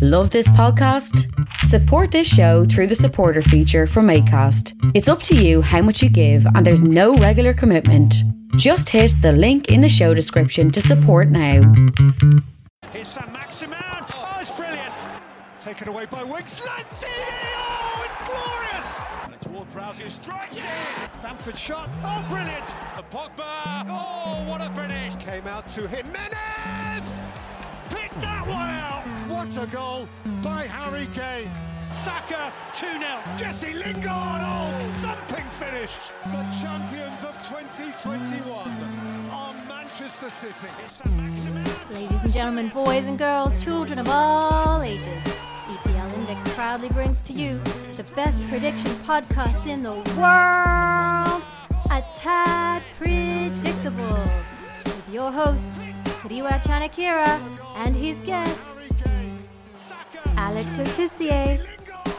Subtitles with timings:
[0.00, 1.26] Love this podcast?
[1.64, 4.74] Support this show through the supporter feature from ACAST.
[4.94, 8.14] It's up to you how much you give, and there's no regular commitment.
[8.56, 11.62] Just hit the link in the show description to support now.
[12.92, 14.06] Here's Sam Maximan.
[14.14, 14.92] Oh, it's brilliant.
[15.62, 16.60] Taken away by Wicks.
[16.60, 17.10] Lanzini.
[17.56, 19.34] Oh, it's glorious.
[19.34, 21.22] It's Ward Prowse who strikes it.
[21.22, 21.90] Bamford shot.
[22.04, 22.64] Oh, brilliant.
[22.96, 23.86] And Pogba.
[23.90, 25.16] Oh, what a finish.
[25.16, 27.04] Came out to Jimenez.
[27.90, 29.04] Picked that one out.
[29.36, 30.08] What a goal
[30.42, 31.50] by Harry Kane.
[32.02, 33.36] Saka 2-0.
[33.36, 34.40] Jesse Lingard.
[34.40, 35.92] Oh, thumping finish.
[36.24, 38.50] The champions of 2021
[39.30, 40.72] are Manchester City.
[40.82, 41.92] It's Sam Maximan.
[41.92, 47.34] Ladies and gentlemen, boys and girls, children of all ages, EPL Index proudly brings to
[47.34, 47.60] you
[47.98, 51.42] the best prediction podcast in the world,
[51.90, 54.30] A Tad Predictable,
[54.86, 55.68] with your host,
[56.22, 57.38] Tariwa Chanakira,
[57.76, 58.58] and his guest,
[60.46, 61.58] Alex Le Tissier.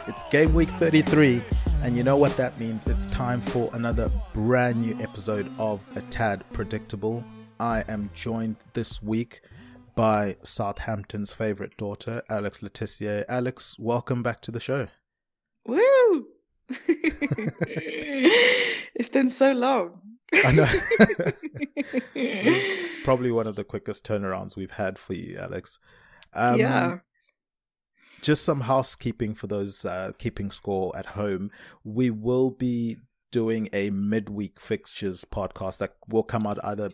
[0.05, 1.41] It's game week 33,
[1.81, 2.85] and you know what that means.
[2.85, 7.23] It's time for another brand new episode of A Tad Predictable.
[7.57, 9.39] I am joined this week
[9.95, 13.23] by Southampton's favorite daughter, Alex Le Tissier.
[13.29, 14.89] Alex, welcome back to the show.
[15.65, 16.27] Woo!
[18.93, 20.01] it's been so long.
[20.43, 20.67] I know.
[23.05, 25.79] Probably one of the quickest turnarounds we've had for you, Alex.
[26.33, 26.97] Um, yeah.
[28.21, 31.51] Just some housekeeping for those uh, keeping score at home.
[31.83, 32.97] We will be
[33.31, 36.91] doing a midweek fixtures podcast that will come out either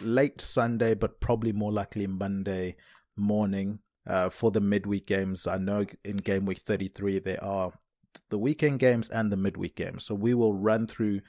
[0.00, 2.76] late Sunday, but probably more likely Monday
[3.16, 5.46] morning uh, for the midweek games.
[5.46, 7.72] I know in game week 33 there are
[8.30, 10.04] the weekend games and the midweek games.
[10.04, 11.20] So we will run through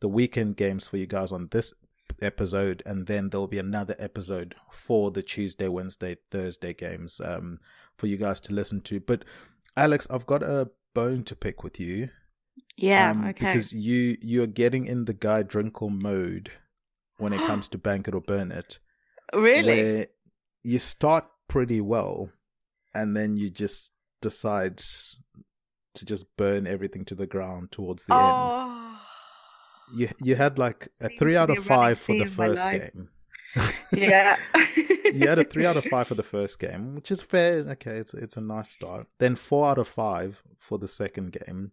[0.00, 1.72] the weekend games for you guys on this
[2.20, 7.58] episode, and then there'll be another episode for the Tuesday, Wednesday, Thursday games um,
[7.98, 9.00] for you guys to listen to.
[9.00, 9.24] But
[9.76, 12.08] Alex, I've got a bone to pick with you.
[12.76, 13.46] Yeah, um, okay.
[13.46, 16.52] Because you you're getting in the guy drinkle mode
[17.18, 18.78] when it comes to bank it or burn it.
[19.34, 19.82] really?
[19.82, 20.06] Where
[20.62, 22.30] you start pretty well,
[22.94, 24.78] and then you just decide
[25.94, 28.22] to just burn everything to the ground towards the end.
[28.24, 28.74] oh.
[29.94, 32.46] You you had like a Seems three out of five for the theme of my
[32.48, 33.08] first game.
[33.92, 34.36] Yeah.
[34.76, 37.60] you had a three out of five for the first game, which is fair.
[37.70, 39.06] Okay, it's it's a nice start.
[39.18, 41.72] Then four out of five for the second game.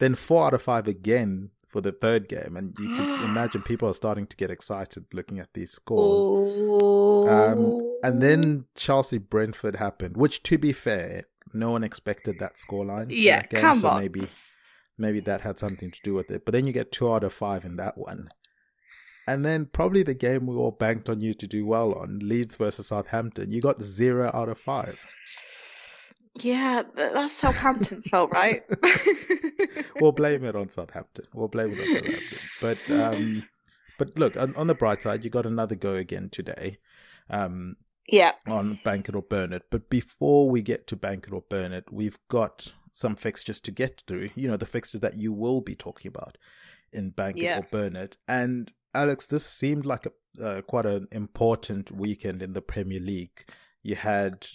[0.00, 3.88] Then four out of five again for the third game, and you can imagine people
[3.88, 7.28] are starting to get excited looking at these scores.
[7.30, 13.10] Um, and then Chelsea Brentford happened, which to be fair, no one expected that scoreline.
[13.12, 14.00] in Yeah, that game, come so on.
[14.00, 14.28] maybe
[14.98, 16.44] maybe that had something to do with it.
[16.44, 18.28] But then you get two out of five in that one.
[19.26, 22.56] And then probably the game we all banked on you to do well on, Leeds
[22.56, 25.00] versus Southampton, you got zero out of five.
[26.40, 28.62] yeah, that's Southampton's fault, right?
[30.00, 31.26] we'll blame it on Southampton.
[31.32, 32.38] We'll blame it on Southampton.
[32.60, 33.48] But um,
[33.98, 36.78] but look, on, on the bright side, you got another go again today.
[37.30, 37.76] Um,
[38.08, 38.32] yeah.
[38.46, 39.62] on Bank It or Burn It.
[39.70, 43.70] But before we get to Bank It or Burn It, we've got some fixtures to
[43.70, 44.30] get through.
[44.34, 46.36] You know, the fixtures that you will be talking about
[46.92, 47.58] in Bank Yeah.
[47.58, 48.16] It or Burn It.
[48.28, 50.12] And Alex, this seemed like a
[50.42, 53.44] uh, quite an important weekend in the Premier League.
[53.82, 54.46] You had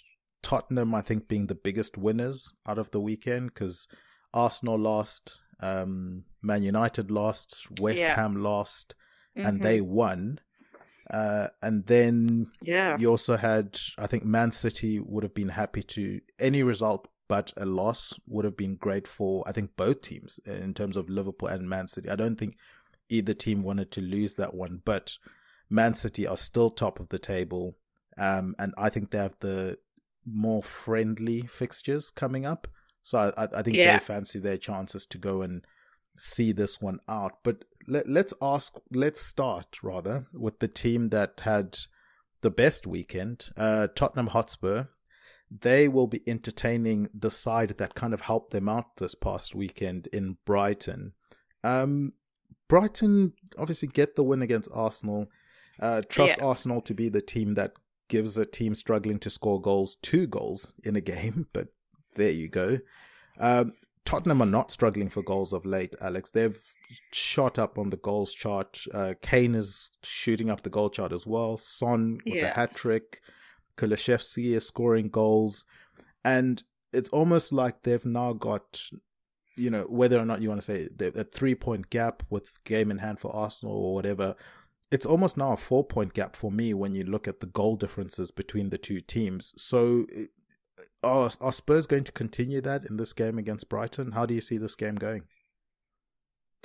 [0.44, 3.88] Tottenham, I think, being the biggest winners out of the weekend because
[4.34, 8.16] Arsenal lost, um, Man United lost, West Yeah.
[8.16, 8.96] Ham lost,
[9.36, 9.64] and Mhm.
[9.64, 10.40] they won.
[11.10, 12.98] Uh, and then Yeah.
[13.00, 17.54] you also had, I think, Man City would have been happy to any result, but
[17.58, 21.48] a loss would have been great for I think both teams in terms of Liverpool
[21.48, 22.10] and Man City.
[22.10, 22.58] I don't think
[23.10, 25.18] either team wanted to lose that one, but
[25.70, 27.76] Man City are still top of the table,
[28.18, 29.78] um, and I think they have the
[30.26, 32.68] more friendly fixtures coming up.
[33.02, 33.94] So I, I think Yeah.
[33.94, 35.66] they fancy their chances to go and
[36.18, 37.40] see this one out.
[37.44, 41.78] But let, let's ask, let's start rather with the team that had
[42.42, 44.86] the best weekend, uh, Tottenham Hotspur.
[45.50, 50.08] They will be entertaining the side that kind of helped them out this past weekend
[50.14, 51.14] in Brighton.
[51.64, 52.14] Um,
[52.70, 55.28] Brighton obviously get the win against Arsenal.
[55.82, 56.46] Uh, trust Yeah.
[56.46, 57.74] Arsenal to be the team that
[58.08, 61.68] gives a team struggling to score goals two goals in a game, but
[62.16, 62.80] there you go.
[63.40, 63.72] Um,
[64.06, 66.32] Tottenham are not struggling for goals of late, Alex.
[66.32, 66.60] They've
[67.12, 68.82] shot up on the goals chart.
[68.94, 71.58] Uh, Kane is shooting up the goal chart as well.
[71.58, 72.52] Son with Yeah.
[72.52, 73.22] a hat trick.
[73.78, 75.66] Kulusevski is scoring goals.
[76.26, 78.82] And it's almost like they've now got,
[79.60, 82.92] you know, whether or not you want to say a three point gap with game
[82.92, 84.36] in hand for Arsenal or whatever,
[84.92, 87.76] it's almost now a four point gap for me when you look at the goal
[87.76, 89.54] differences between the two teams.
[89.58, 90.30] So, it-
[91.04, 94.14] are, are Spurs going to continue that in this game against Brighton?
[94.14, 95.24] How do you see this game going?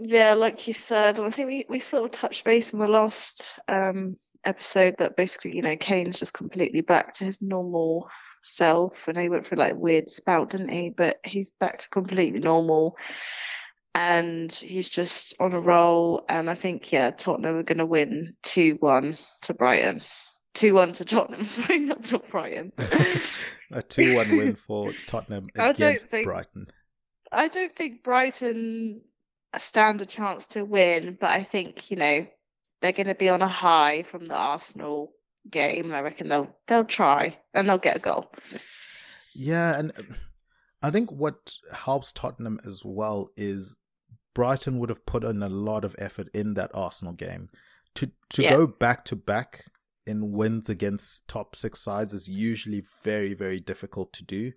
[0.00, 3.58] Yeah, like you said, I think we, we sort of touched base in the last
[3.68, 8.08] um, episode that basically, you know, Kane's just completely back to his normal
[8.44, 9.08] self.
[9.08, 10.90] And he went through like a weird spout, didn't he?
[10.90, 12.96] But he's back to completely normal.
[13.94, 16.24] And he's just on a roll.
[16.28, 20.02] And I think, yeah, Tottenham are going to win 2 1 to Brighton.
[20.54, 22.72] 2 1 to Tottenham, sorry, not to Brighton.
[23.72, 26.66] a 2 1 win for Tottenham I don't against think- Brighton.
[27.32, 29.00] I don't think Brighton
[29.58, 32.26] stand a chance to win, but I think, you know,
[32.80, 35.12] they're going to be on a high from the Arsenal
[35.50, 35.92] game.
[35.92, 38.32] I reckon they'll they'll try and they'll get a goal.
[39.34, 39.92] Yeah, and
[40.82, 43.76] I think what helps Tottenham as well is
[44.34, 47.48] Brighton would have put in a lot of effort in that Arsenal game.
[47.96, 48.50] To to Yeah.
[48.50, 49.66] go back to back
[50.06, 54.52] in wins against top six sides is usually very very difficult to do.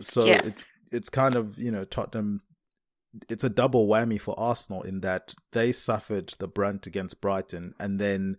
[0.00, 0.42] So Yeah.
[0.44, 2.40] it's it's kind of you know Tottenham.
[3.30, 7.98] It's a double whammy for Arsenal in that they suffered the brunt against Brighton, and
[7.98, 8.36] then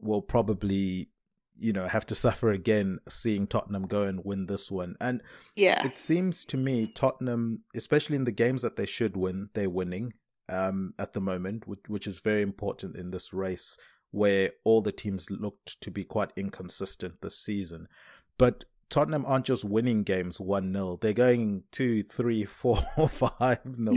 [0.00, 1.08] will probably
[1.56, 4.96] you know have to suffer again seeing Tottenham go and win this one.
[5.00, 5.22] And
[5.56, 5.84] Yeah.
[5.86, 10.14] it seems to me Tottenham, especially in the games that they should win, they're winning
[10.48, 13.76] um, at the moment, which, which is very important in this race
[14.10, 17.88] where all the teams looked to be quite inconsistent this season.
[18.38, 22.76] But Tottenham aren't just winning games 1 0, they're going 2, 3, 4,
[23.08, 23.94] 5 0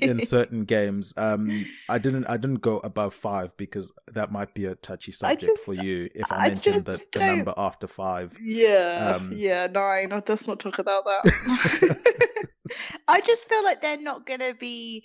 [0.00, 1.12] in certain games.
[1.16, 5.42] Um, I didn't I didn't go above five because that might be a touchy subject
[5.42, 8.32] just- for you if I, I mentioned the, the number after five.
[8.40, 10.12] Yeah, Um, yeah, nine.
[10.12, 11.98] Oh, Let's not talk about that.
[13.08, 15.04] I just feel like they're not going to be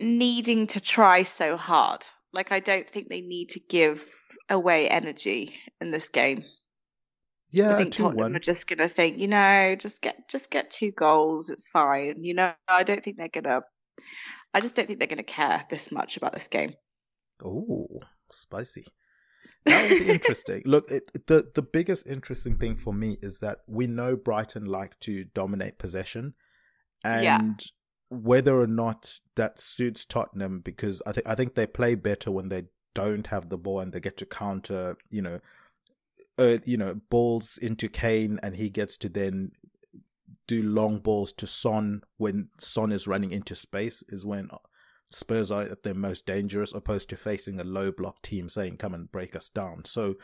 [0.00, 2.02] needing to try so hard.
[2.32, 4.04] Like, I don't think they need to give
[4.50, 6.44] away energy in this game.
[7.54, 8.36] Yeah, I think Tottenham one.
[8.36, 12.24] are just going to think, you know, just get just get two goals, it's fine.
[12.24, 13.62] You know, I don't think they're going to.
[14.52, 16.74] I just don't think they're going to care this much about this game.
[17.44, 17.86] Oh,
[18.32, 18.84] spicy.
[19.66, 20.62] That would be interesting.
[20.66, 24.98] Look, it- the the biggest interesting thing for me is that we know Brighton like
[25.00, 26.34] to dominate possession,
[27.04, 27.40] and Yeah.
[28.08, 32.48] whether or not that suits Tottenham, because I think I think they play better when
[32.48, 32.64] they
[32.94, 34.96] don't have the ball and they get to counter.
[35.10, 35.40] You know,
[36.38, 39.52] uh, you know, balls into Kane, and he gets to then
[40.46, 44.02] do long balls to Son when Son is running into space.
[44.08, 44.50] Is when
[45.10, 48.94] Spurs are at their most dangerous, opposed to facing a low block team saying, "Come
[48.94, 50.16] and break us down." So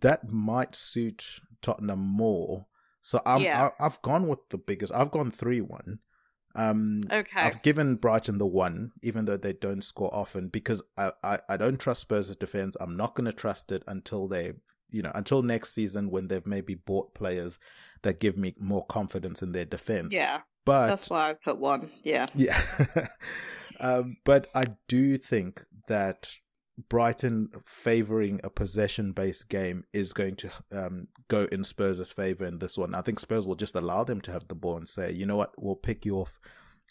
[0.00, 2.66] that might suit Tottenham more.
[3.02, 3.70] So I'm, Yeah.
[3.78, 4.92] I, I've gone with the biggest.
[4.92, 6.00] I've gone three one.
[6.54, 7.40] Um, Okay.
[7.40, 11.56] I've given Brighton the one, even though they don't score often, because I, I, I
[11.56, 12.76] don't trust Spurs' defense.
[12.80, 14.54] I'm not going to trust it until they,
[14.92, 17.58] you know, until next season when they've maybe bought players
[18.02, 20.08] that give me more confidence in their defense.
[20.12, 21.90] Yeah, but that's why I put one.
[22.02, 22.26] Yeah.
[22.34, 22.60] yeah.
[23.80, 26.30] um, but I do think that
[26.88, 32.58] Brighton favoring a possession based game is going to um, go in Spurs' favor in
[32.58, 32.94] this one.
[32.94, 35.36] I think Spurs will just allow them to have the ball and say, you know
[35.36, 36.38] what, we'll pick you off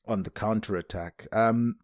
[0.08, 1.28] on the counter attack.
[1.32, 1.78] Um,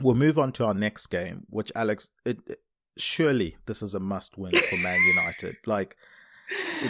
[0.00, 2.58] we'll move on to our next game, which Alex, it, it-
[2.96, 5.56] surely this is a must win for Man United.
[5.66, 5.96] Like,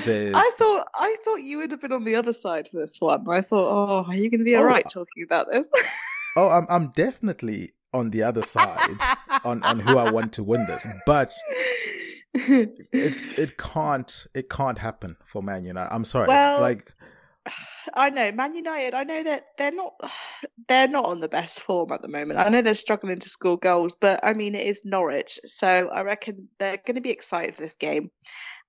[0.05, 3.01] the I thought I thought you would have been on the other side for this
[3.01, 3.29] one.
[3.29, 5.69] I thought, oh, are you going to be Oh, all right talking about this?
[6.37, 8.99] oh, I'm I'm definitely on the other side
[9.45, 11.33] on on who I want to win this, but
[12.35, 15.95] it it can't it can't happen for Man United.
[15.95, 16.29] I'm sorry.
[16.29, 16.93] Well, like
[17.95, 18.95] I know Man United.
[18.95, 19.95] I know that they're not
[20.69, 22.39] they're not on the best form at the moment.
[22.39, 26.03] I know they're struggling to score goals, but I mean it is Norwich, so I
[26.03, 28.11] reckon they're going to be excited for this game.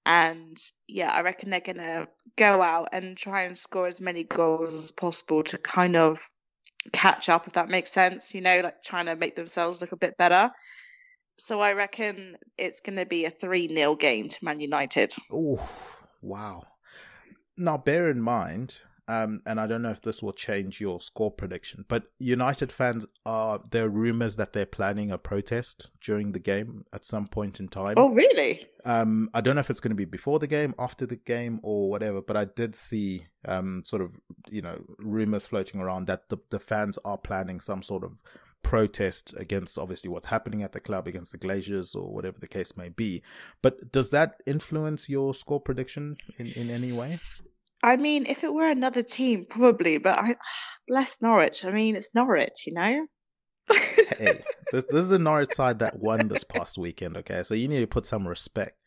[0.06, 0.58] And
[0.88, 2.08] yeah, I reckon they're going to
[2.38, 6.26] go out and try and score as many goals as possible to kind of
[6.94, 8.34] catch up, if that makes sense.
[8.34, 10.52] You know, like trying to make themselves look a bit better.
[11.40, 15.14] So I reckon it's going to be a 3 0 game to Man United.
[15.32, 15.60] oh
[16.22, 16.64] wow.
[17.58, 18.76] Now bear in mind,
[19.08, 23.06] um, and I don't know if this will change your score prediction, but United fans
[23.26, 27.60] are there are rumors that they're planning a protest during the game at some point
[27.60, 27.94] in time.
[27.96, 28.66] Oh, really?
[28.84, 31.62] Um, I don't know if it's going to be before the game, after the game,
[31.64, 36.28] or whatever, but I did see um, sort of you know rumors floating around that
[36.28, 38.22] the the fans are planning some sort of
[38.64, 42.76] protest against obviously what's happening at the club against the Glazers or whatever the case
[42.76, 43.22] may be.
[43.62, 47.18] But does that influence your score prediction in, in any way?
[47.84, 50.36] I mean, if it were another team, probably, but I
[50.88, 51.65] bless Norwich.
[51.65, 53.05] I mean, it's Norwich, you know.
[53.69, 54.41] hey,
[54.72, 57.17] this, this is a Norwich side that won this past weekend.
[57.17, 58.77] Okay, so you need to put some respect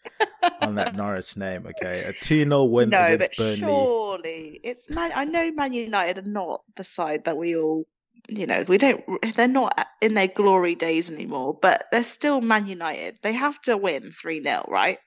[0.61, 1.67] on that Norwich name.
[1.67, 3.59] Okay, a two 0 win no, against but Burnley.
[3.59, 5.13] surely it's Man.
[5.15, 7.87] I know Man United are not the side that we all,
[8.29, 9.05] you know, we don't.
[9.35, 13.19] They're not in their glory days anymore, but they're still Man United.
[13.23, 14.99] They have to win three 0 right?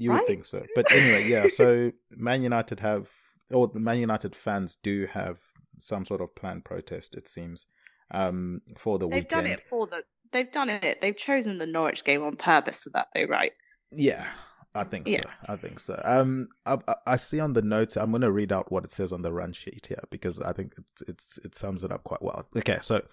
[0.00, 1.46] You would think so, but anyway, yeah.
[1.54, 3.08] So Man United have,
[3.50, 5.38] or the Man United fans do have
[5.80, 7.14] some sort of planned protest.
[7.14, 7.66] It seems
[8.12, 9.44] um, for the They've weekend.
[9.44, 10.02] done it for the.
[10.30, 11.00] They've done it.
[11.00, 13.52] They've chosen the Norwich game on purpose for that, though, right?
[13.90, 14.26] Yeah,
[14.74, 15.22] I think Yeah.
[15.22, 15.30] so.
[15.52, 16.00] I think so.
[16.04, 17.96] Um, I, I- I see on the notes.
[17.96, 20.52] I'm going to read out what it says on the run sheet here because I
[20.52, 22.46] think it's, it's it sums it up quite well.
[22.56, 23.06] Okay, so it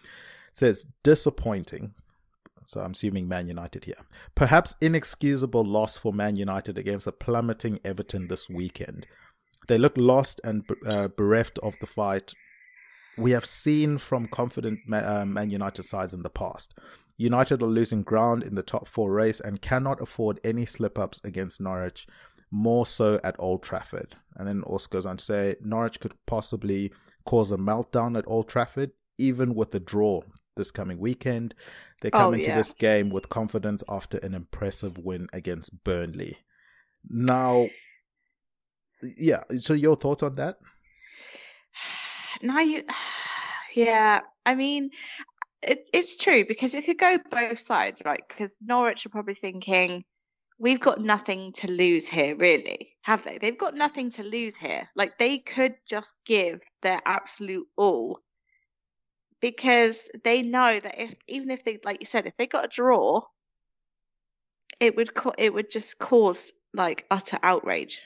[0.53, 1.93] says disappointing.
[2.65, 3.97] So I'm assuming Man United here.
[4.33, 9.07] Perhaps inexcusable loss for Man United against a plummeting Everton this weekend.
[9.67, 12.33] They look lost and uh, bereft of the fight
[13.17, 16.73] we have seen from confident uh, Man United sides in the past.
[17.17, 21.21] United are losing ground in the top four race and cannot afford any slip ups
[21.23, 22.07] against Norwich,
[22.51, 24.15] more so at Old Trafford.
[24.35, 26.91] And then also goes on to say Norwich could possibly
[27.25, 30.21] cause a meltdown at Old Trafford, even with a draw
[30.55, 31.53] this coming weekend.
[32.01, 32.57] They oh, come Oh, into yeah.
[32.57, 36.37] this game with confidence after an impressive win against Burnley.
[37.07, 37.67] Now,
[39.17, 40.57] yeah, so your thoughts on that?
[42.41, 42.83] now you
[43.75, 44.89] yeah i mean
[45.61, 50.03] it's it's true because it could go both sides right because norwich are probably thinking
[50.59, 54.87] we've got nothing to lose here really have they they've got nothing to lose here
[54.95, 58.19] like they could just give their absolute all
[59.45, 62.67] because they know that if even if they like you said if they got a
[62.67, 63.21] draw
[64.79, 68.01] it would co- it would just cause like utter outrage.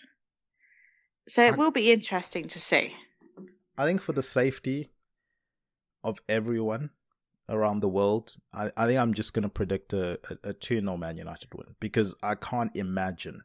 [1.27, 2.93] So it I- will be interesting to see.
[3.77, 4.89] I think for the safety
[6.03, 6.89] of everyone
[7.47, 10.81] around the world, I, I think I'm just going to predict a, a, a 2
[10.81, 13.43] 0 Man United win because I can't imagine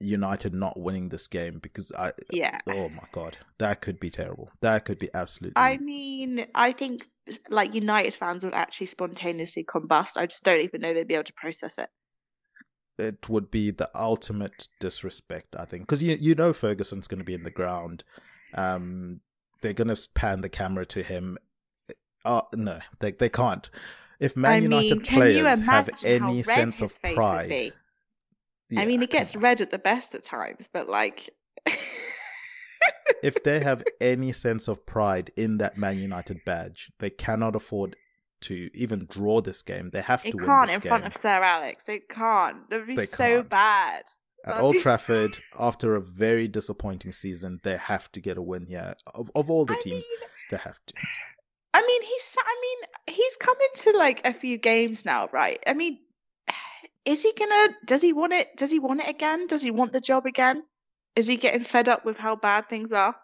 [0.00, 4.50] United not winning this game because I, yeah oh my God, that could be terrible.
[4.60, 5.54] That could be absolutely.
[5.56, 7.06] I mean, I think
[7.48, 10.16] like United fans would actually spontaneously combust.
[10.16, 11.88] I just don't even know they'd be able to process it.
[12.98, 17.24] it would be the ultimate disrespect, I think, because you you know Ferguson's going to
[17.24, 18.04] be in the ground.
[18.54, 19.20] Um,
[19.60, 21.38] they're going to pan the camera to him.
[22.24, 23.68] Uh, no, they they can't.
[24.20, 27.72] If Man I United mean, players have any sense of pride?
[28.70, 31.30] Yeah, I mean, it gets red at the best at times, but like,
[33.22, 37.96] if they have any sense of pride in that Man United badge, they cannot afford
[38.42, 39.90] to even draw this game.
[39.92, 40.88] They have they to win They can't in game.
[40.88, 41.84] front of Sir Alex.
[41.86, 42.68] They can't.
[42.70, 43.48] That'd be They so can't.
[43.48, 44.04] bad.
[44.44, 48.42] At That'd Old be- Trafford, after a very disappointing season, they have to get a
[48.42, 48.94] win here.
[49.14, 50.94] Of, of all the I teams, mean, they have to.
[51.74, 52.36] I mean, he's.
[52.38, 55.58] I mean, he's come into like a few games now, right?
[55.66, 55.98] I mean,
[57.06, 57.74] is he gonna?
[57.84, 58.56] Does he want it?
[58.56, 59.46] Does he want it again?
[59.46, 60.64] Does he want the job again?
[61.14, 63.16] Is he getting fed up with how bad things are?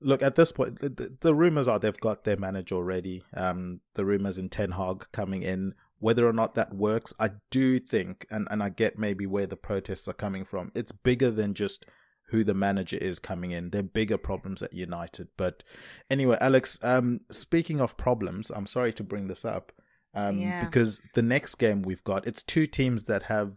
[0.00, 3.24] Look, at this point, the, the, rumors are they've got their manager already.
[3.34, 5.74] Um, the rumors in Ten Hag coming in.
[5.98, 9.56] Whether or not that works, I do think, and, and I get maybe where the
[9.56, 10.70] protests are coming from.
[10.74, 11.86] It's bigger than just
[12.28, 13.70] who the manager is coming in.
[13.70, 15.28] There are bigger problems at United.
[15.38, 15.62] But
[16.10, 19.72] anyway, Alex, um, speaking of problems, I'm sorry to bring this up.
[20.16, 20.64] Um, Yeah.
[20.64, 23.52] because the next game we've got, it's two teams that have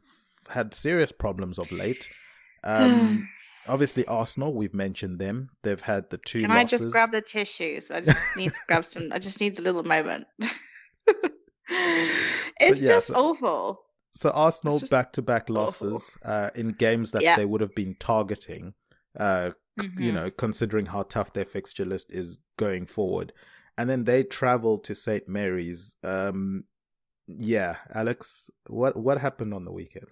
[0.50, 2.06] had serious problems of late.
[2.63, 3.28] Um,
[3.68, 5.50] obviously Arsenal, we've mentioned them.
[5.63, 6.62] They've had the two Can losses.
[6.62, 7.89] I just grab the tissues?
[7.92, 9.10] I just need to grab some.
[9.12, 10.28] I just need a little moment.
[11.70, 13.82] it's yeah, just so- awful.
[14.13, 17.36] So Arsenal back-to-back losses uh, in games that Yeah.
[17.38, 18.74] they would have been targeting.
[19.18, 20.13] Uh, you Mhm.
[20.13, 23.32] know, considering how tough their fixture list is going forward,
[23.80, 25.96] and then they travel to St Mary's.
[26.04, 26.66] Um,
[27.28, 30.10] yeah, Alex, what what happened on the weekend?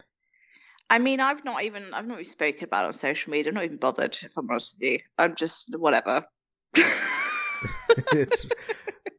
[0.90, 3.50] I mean, I've not even I've not even spoken about it on social media.
[3.50, 4.18] I'm not even bothered.
[4.24, 6.24] If I'm honest with you, I'm just whatever.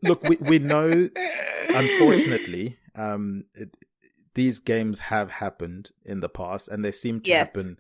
[0.03, 1.11] Look, we we know
[1.75, 3.77] unfortunately, um, it,
[4.33, 7.55] these games have happened in the past, and they seem to Yes.
[7.55, 7.79] happen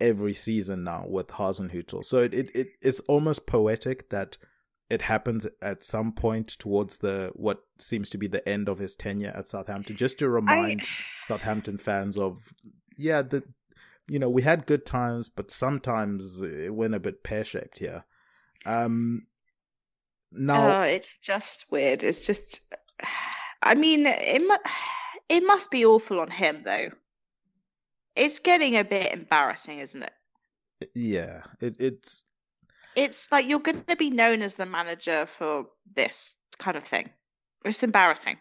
[0.00, 2.06] every season now with Hasenhüttl.
[2.06, 4.38] So it, it, it it's almost poetic that
[4.90, 8.94] it happens at some point towards the what seems to be the end of his
[8.94, 10.86] tenure at Southampton, just to remind I...
[11.26, 12.52] Southampton fans of
[12.96, 13.42] yeah, the
[14.06, 18.04] you know we had good times, but sometimes it went a bit pear shaped here.
[18.66, 19.26] Um,
[20.32, 22.02] now oh, it's just weird.
[22.02, 22.74] It's just,
[23.62, 24.70] I mean, it mu-
[25.28, 26.90] it must be awful on him though.
[28.16, 30.12] It's getting a bit embarrassing, isn't it?
[30.94, 32.24] Yeah, it, it's
[32.96, 37.10] it's like you're going to be known as the manager for this kind of thing.
[37.64, 38.38] It's embarrassing.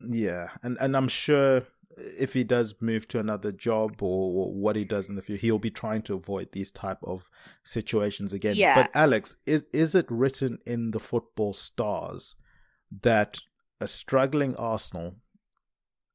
[0.00, 4.84] Yeah, and and I'm sure if he does move to another job or, what he
[4.84, 7.30] does in the future, he'll be trying to avoid these type of
[7.64, 8.56] situations again.
[8.56, 8.74] Yeah.
[8.74, 12.34] But Alex, is is it written in the football stars
[13.02, 13.38] that
[13.80, 15.16] a struggling Arsenal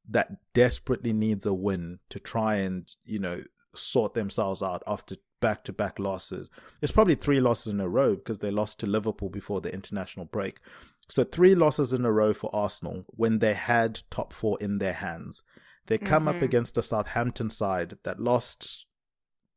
[0.08, 3.42] that desperately needs a win to try and you know
[3.74, 6.48] sort themselves out after back to back losses.
[6.80, 10.26] It's probably three losses in a row because they lost to Liverpool before the international
[10.26, 10.58] break.
[11.08, 14.92] So three losses in a row for Arsenal when they had top four in their
[14.92, 15.42] hands.
[15.86, 16.36] They come mm-hmm.
[16.36, 18.86] up against a Southampton side that lost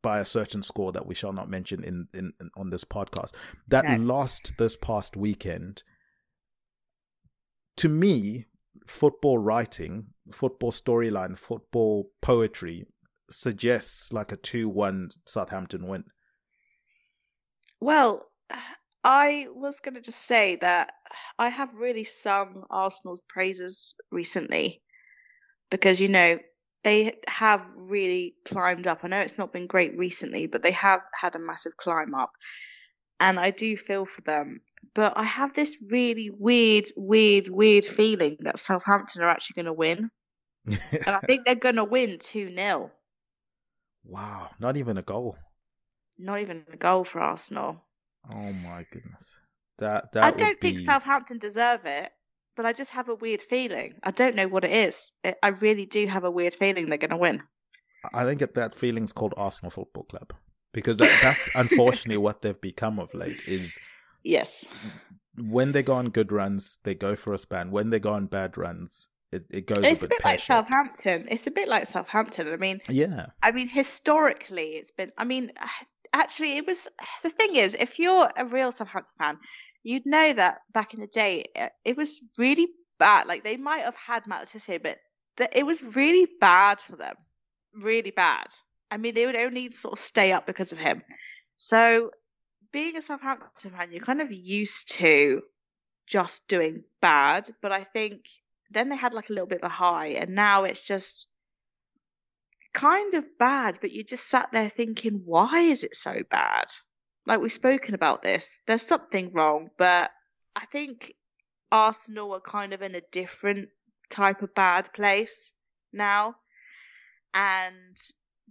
[0.01, 3.31] by a certain score that we shall not mention in, in, in on this podcast
[3.67, 3.97] that okay.
[3.97, 5.83] lost this past weekend.
[7.77, 8.45] To me,
[8.85, 12.85] football writing, football storyline, football poetry
[13.29, 16.05] suggests like a 2 1 Southampton win.
[17.79, 18.27] Well,
[19.03, 20.93] I was going to just say that
[21.37, 24.81] I have really sung Arsenal's praises recently
[25.69, 26.39] because, you know,
[26.83, 28.99] they have really climbed up.
[29.03, 32.31] I know it's not been great recently, but they have had a massive climb up.
[33.19, 34.61] And I do feel for them.
[34.93, 39.73] But I have this really weird, weird, weird feeling that Southampton are actually going to
[39.73, 40.09] win.
[40.65, 42.91] and I think they're going to win 2 0.
[44.05, 45.37] Wow, not even a goal.
[46.17, 47.83] Not even a goal for Arsenal.
[48.31, 49.35] Oh my goodness.
[49.79, 50.79] That that I don't think.
[50.79, 52.11] Southampton deserve it,
[52.55, 53.95] but I just have a weird feeling.
[54.03, 55.11] I don't know what it is.
[55.23, 57.43] I really do have a weird feeling they're going to win.
[58.13, 60.33] I think that feeling's called Arsenal Football Club
[60.73, 63.39] because that, that's unfortunately what they've become of late.
[63.47, 63.73] Is
[64.23, 64.65] yes,
[65.37, 67.71] when they go on good runs, they go for a span.
[67.71, 69.83] When they go on bad runs, it, it goes.
[69.83, 71.27] It's a bit, a bit like Southampton.
[71.29, 72.51] It's a bit like Southampton.
[72.51, 73.27] I mean, yeah.
[73.41, 75.11] I mean, historically, it's been.
[75.17, 75.51] I mean,
[76.13, 76.87] actually, it was.
[77.23, 79.37] The thing is, if you're a real Southampton fan,
[79.83, 82.67] you'd know that back in the day, it, it was really
[82.99, 83.27] bad.
[83.27, 84.79] Like they might have had Matt Le
[85.35, 87.15] but it was really bad for them.
[87.73, 88.47] Really bad.
[88.91, 91.01] I mean, they would only sort of stay up because of him.
[91.57, 92.11] So,
[92.71, 95.41] being a Southampton fan, you're kind of used to
[96.05, 97.49] just doing bad.
[97.61, 98.27] But I think
[98.71, 101.27] then they had like a little bit of a high, and now it's just
[102.73, 106.65] kind of bad, but you just sat there thinking, why is it so bad?
[107.25, 110.11] Like we've spoken about this, there's something wrong, but
[110.55, 111.13] I think
[111.71, 113.69] Arsenal are kind of in a different
[114.09, 115.53] type of bad place
[115.91, 116.35] now,
[117.33, 117.97] and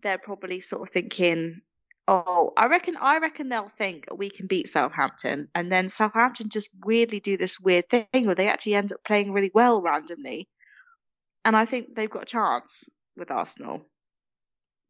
[0.03, 1.61] they're probably sort of thinking,
[2.09, 6.71] Oh, I reckon I reckon they'll think we can beat Southampton, and then Southampton just
[6.85, 10.49] weirdly do this weird thing where they actually end up playing really well randomly,
[11.45, 13.87] and I think they've got a chance with Arsenal.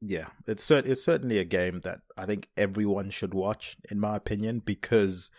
[0.00, 4.16] Yeah, it's cert- it's certainly a game that I think everyone should watch, in my
[4.16, 5.30] opinion, because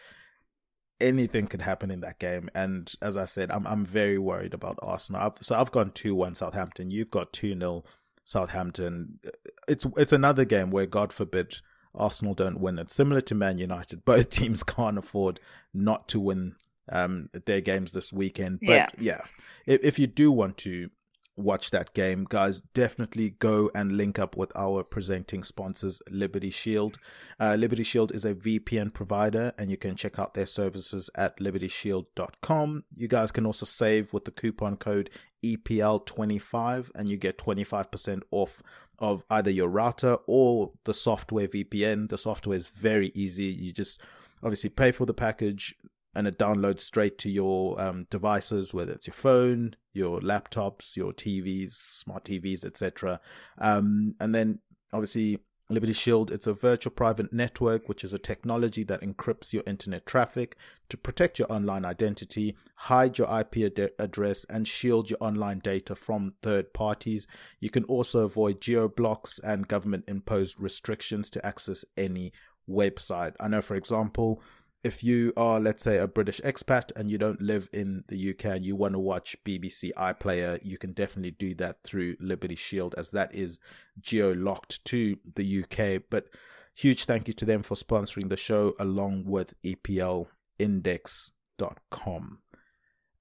[1.01, 2.49] anything could happen in that game.
[2.55, 5.21] And as I said, I'm I'm very worried about Arsenal.
[5.21, 6.91] I've, so I've gone two one Southampton.
[6.91, 7.83] You've got two 0
[8.25, 9.19] Southampton.
[9.67, 11.57] It's it's another game where God forbid
[11.95, 12.79] Arsenal don't win.
[12.79, 14.05] It's similar to Man United.
[14.05, 15.39] Both teams can't afford
[15.73, 16.55] not to win
[16.91, 18.59] um, their games this weekend.
[18.61, 19.21] But yeah, yeah
[19.65, 20.89] if, if you do want to
[21.35, 26.97] watch that game, guys, definitely go and link up with our presenting sponsors, Liberty Shield.
[27.39, 31.39] Uh, Liberty Shield is a VPN provider, and you can check out their services at
[31.39, 32.83] libertyshield.com.
[32.95, 35.09] You guys can also save with the coupon code
[35.43, 38.61] EPL25, and you get 25% off
[38.99, 42.09] of either your router or the software VPN.
[42.09, 43.45] The software is very easy.
[43.45, 43.99] You just
[44.41, 45.75] obviously pay for the package
[46.15, 51.13] and it downloads straight to your um, devices, whether it's your phone, your laptops, your
[51.13, 53.19] TVs, smart TVs, etc.
[53.57, 54.59] Um, and then
[54.91, 59.63] obviously Liberty Shield, it's a virtual private network, which is a technology that encrypts your
[59.65, 60.57] internet traffic
[60.89, 65.95] to protect your online identity, hide your IP ad- address, and shield your online data
[65.95, 67.27] from third parties.
[67.59, 72.33] You can also avoid geo blocks and government imposed restrictions to access any
[72.69, 73.33] website.
[73.39, 74.41] I know, for example,
[74.83, 78.45] if you are, let's say, a British expat and you don't live in the UK
[78.45, 82.93] and you want to watch BBC iPlayer, you can definitely do that through Liberty Shield
[82.97, 83.57] as that is
[84.01, 86.03] geo locked to the UK.
[86.09, 86.27] But
[86.75, 92.39] huge thank you to them for sponsoring the show along with EPLindex.com.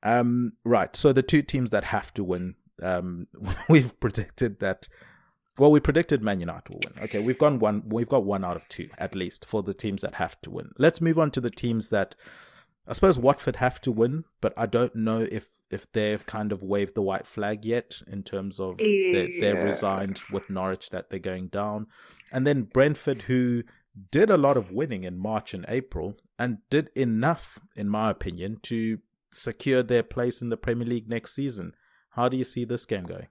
[0.03, 0.97] Um, right.
[0.97, 3.29] So the two teams that have to win, um,
[3.69, 4.89] we've predicted that
[5.59, 7.05] well, we predicted Man United will win.
[7.05, 7.83] Okay, we've gone one.
[7.87, 10.71] We've got one out of two at least for the teams that have to win.
[10.79, 12.15] Let's move on to the teams that
[12.87, 16.63] I suppose Watford have to win, but I don't know if if they've kind of
[16.63, 19.13] waved the white flag yet in terms of yeah.
[19.13, 21.87] they're, they're resigned with Norwich that they're going down,
[22.33, 23.63] and then Brentford who
[24.11, 28.59] did a lot of winning in March and April and did enough, in my opinion,
[28.63, 28.99] to
[29.31, 31.75] secure their place in the Premier League next season.
[32.11, 33.29] How do you see this game going?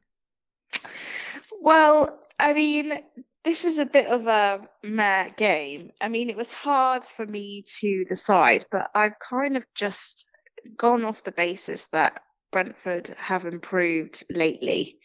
[1.61, 2.91] Well, I mean,
[3.43, 5.91] this is a bit of a meh game.
[6.01, 10.25] I mean, it was hard for me to decide, but I've kind of just
[10.75, 12.21] gone off the basis that
[12.51, 14.97] Brentford have improved lately.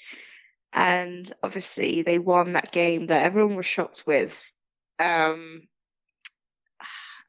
[0.73, 4.35] And obviously, they won that game that everyone was shocked with.
[4.99, 5.69] Um,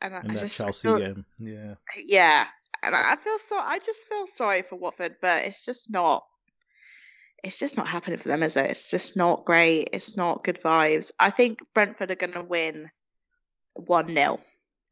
[0.01, 2.45] and I, In that just, Chelsea feel, game, yeah, yeah.
[2.81, 3.57] And I feel so.
[3.57, 6.23] I just feel sorry for Watford, but it's just not
[7.43, 8.69] it's just not happening for them, is it?
[8.69, 9.89] It's just not great.
[9.93, 11.11] It's not good vibes.
[11.19, 12.89] I think Brentford are going to win
[13.75, 14.39] 1 0.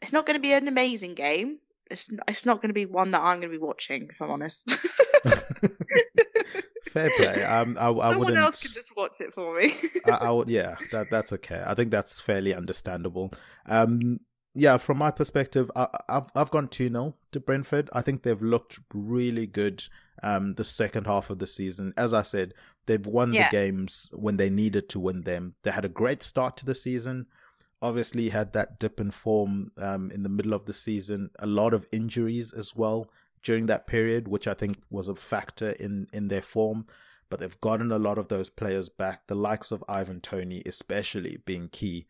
[0.01, 1.59] It's not going to be an amazing game.
[1.89, 4.31] It's, it's not going to be one that I'm going to be watching, if I'm
[4.31, 4.71] honest.
[6.89, 7.43] Fair play.
[7.43, 9.73] Um, I, I Someone else can just watch it for me.
[10.05, 11.63] I, I, would, yeah, that that's okay.
[11.65, 13.31] I think that's fairly understandable.
[13.65, 14.19] Um,
[14.53, 17.89] yeah, from my perspective, I, have I've gone 2 0 to Brentford.
[17.91, 19.83] I think they've looked really good
[20.23, 21.93] um, the second half of the season.
[21.97, 22.53] As I said,
[22.85, 23.49] they've won yeah.
[23.49, 25.55] the games when they needed to win them.
[25.63, 27.27] They had a great start to the season.
[27.81, 31.29] Obviously, had that dip in form um, in the middle of the season.
[31.39, 33.09] A lot of injuries as well
[33.43, 36.87] during that period, which I think was a factor in in their form.
[37.29, 39.27] But they've gotten a lot of those players back.
[39.27, 42.05] The likes of Ivan Toney, especially, being key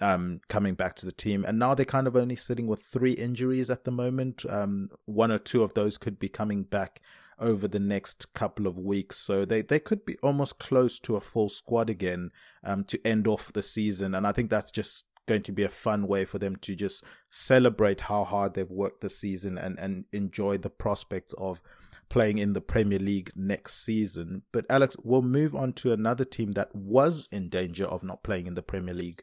[0.00, 1.44] um, coming back to the team.
[1.44, 4.44] And now they're kind of only sitting with three injuries at the moment.
[4.48, 7.00] Um, one or two of those could be coming back
[7.40, 9.18] over the next couple of weeks.
[9.18, 12.30] So they, they could be almost close to a full squad again
[12.62, 14.14] um, to end off the season.
[14.14, 17.04] And I think that's just going to be a fun way for them to just
[17.30, 21.62] celebrate how hard they've worked this season and, and enjoy the prospects of
[22.08, 24.42] playing in the Premier League next season.
[24.52, 28.46] But Alex, we'll move on to another team that was in danger of not playing
[28.46, 29.22] in the Premier League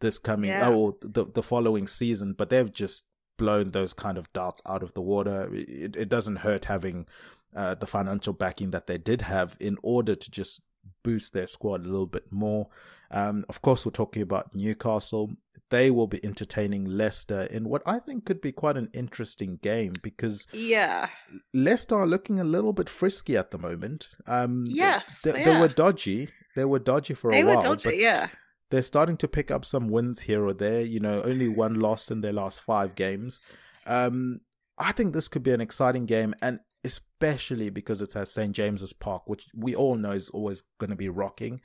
[0.00, 0.68] this coming yeah.
[0.68, 3.04] oh the the following season, but they've just
[3.36, 5.48] blown those kind of darts out of the water.
[5.52, 7.06] It, it doesn't hurt having
[7.54, 10.60] uh, the financial backing that they did have in order to just
[11.02, 12.68] boost their squad a little bit more.
[13.10, 15.30] Um, of course, we're talking about Newcastle.
[15.70, 19.92] They will be entertaining Leicester in what I think could be quite an interesting game
[20.02, 21.08] because yeah,
[21.52, 24.08] Leicester are looking a little bit frisky at the moment.
[24.26, 26.30] Um, yes, they, they, they were dodgy.
[26.56, 27.60] They were dodgy for they a while.
[27.60, 28.28] They were dodgy, yeah.
[28.70, 30.82] They're starting to pick up some wins here or there.
[30.82, 33.40] You know, only one loss in their last five games.
[33.86, 34.40] Um,
[34.78, 38.92] I think this could be an exciting game, and especially because it's at St James's
[38.92, 41.60] Park, which we all know is always going to be rocking.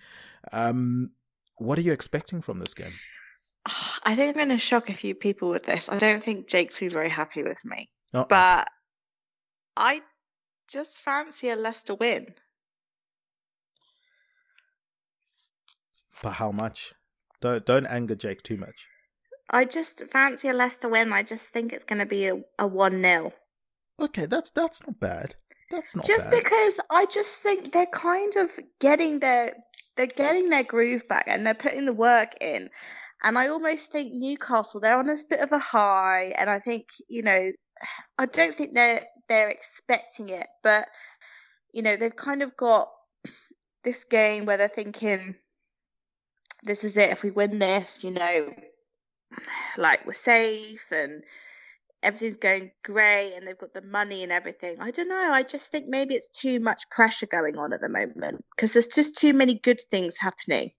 [0.51, 1.11] Um,
[1.57, 2.93] what are you expecting from this game?
[4.03, 5.89] I think I'm going to shock a few people with this.
[5.89, 8.25] I don't think Jake's be very happy with me, Uh-oh.
[8.27, 8.67] but
[9.77, 10.01] I
[10.67, 12.33] just fancy a Leicester win.
[16.21, 16.93] But how much?
[17.41, 18.87] Don't don't anger Jake too much.
[19.53, 21.13] I just fancy a Leicester win.
[21.13, 23.31] I just think it's going to be a, a 1 0.
[24.01, 25.35] Okay, that's that's not bad.
[25.69, 26.43] That's not just bad.
[26.43, 29.53] because I just think they're kind of getting their
[29.95, 32.69] they're getting their groove back and they're putting the work in.
[33.23, 36.89] And I almost think Newcastle they're on this bit of a high, and I think
[37.07, 37.51] you know
[38.17, 40.87] I don't think they're they're expecting it, but
[41.71, 42.89] you know they've kind of got
[43.83, 45.35] this game where they're thinking
[46.63, 47.11] this is it.
[47.11, 48.49] If we win this, you know,
[49.77, 51.23] like we're safe and
[52.03, 54.77] everything's going great and they've got the money and everything.
[54.79, 55.31] I don't know.
[55.31, 58.87] I just think maybe it's too much pressure going on at the moment because there's
[58.87, 60.71] just too many good things happening.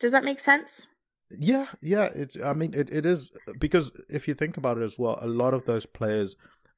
[0.00, 0.88] Does that make sense?
[1.30, 2.04] Yeah, yeah.
[2.06, 2.36] It.
[2.42, 5.54] I mean, it, it is because if you think about it as well, a lot
[5.54, 6.36] of those players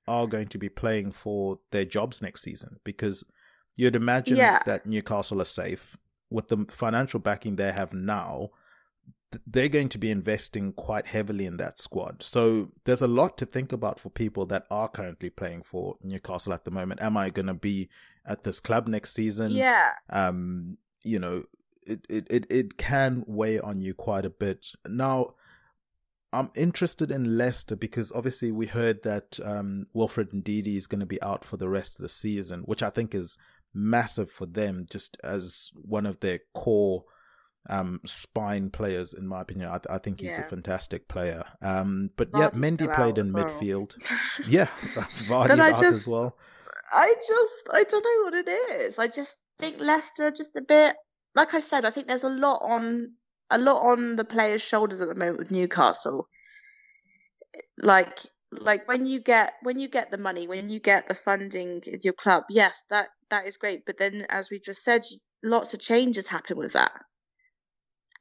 [0.08, 3.22] are going to be playing for their jobs next season because
[3.76, 4.60] you'd imagine yeah.
[4.66, 5.96] that Newcastle are safe
[6.30, 8.50] with the financial backing they have now
[9.46, 12.22] they're going to be investing quite heavily in that squad.
[12.22, 16.52] So there's a lot to think about for people that are currently playing for Newcastle
[16.52, 17.02] at the moment.
[17.02, 17.88] Am I going to be
[18.26, 19.52] at this club next season?
[19.52, 19.90] Yeah.
[20.08, 21.44] Um, you know,
[21.86, 24.72] it, it, it, it can weigh on you quite a bit.
[24.86, 25.34] Now,
[26.32, 31.06] I'm interested in Leicester because obviously we heard that um, Wilfred Ndidi is going to
[31.06, 33.36] be out for the rest of the season, which I think is
[33.74, 37.04] massive for them, just as one of their core
[37.68, 39.68] um, spine players, in my opinion.
[39.68, 40.46] I, I think he's yeah.
[40.46, 41.44] a fantastic player.
[41.60, 43.44] Um, but Vardy's yeah, Mendy played in well.
[43.44, 43.94] midfield.
[44.48, 44.66] yeah,
[45.28, 46.34] Vardy's out just, as well.
[46.92, 48.98] I just, I don't know what it is.
[48.98, 50.96] I just think Leicester are just a bit,
[51.34, 53.12] like I said, I think there's a lot on,
[53.50, 56.28] a lot on the players' shoulders at the moment with Newcastle.
[57.78, 58.18] Like,
[58.52, 62.04] like when you get when you get the money, when you get the funding at
[62.04, 63.86] your club, yes, that that is great.
[63.86, 65.02] But then, as we just said,
[65.42, 66.92] lots of changes happen with that.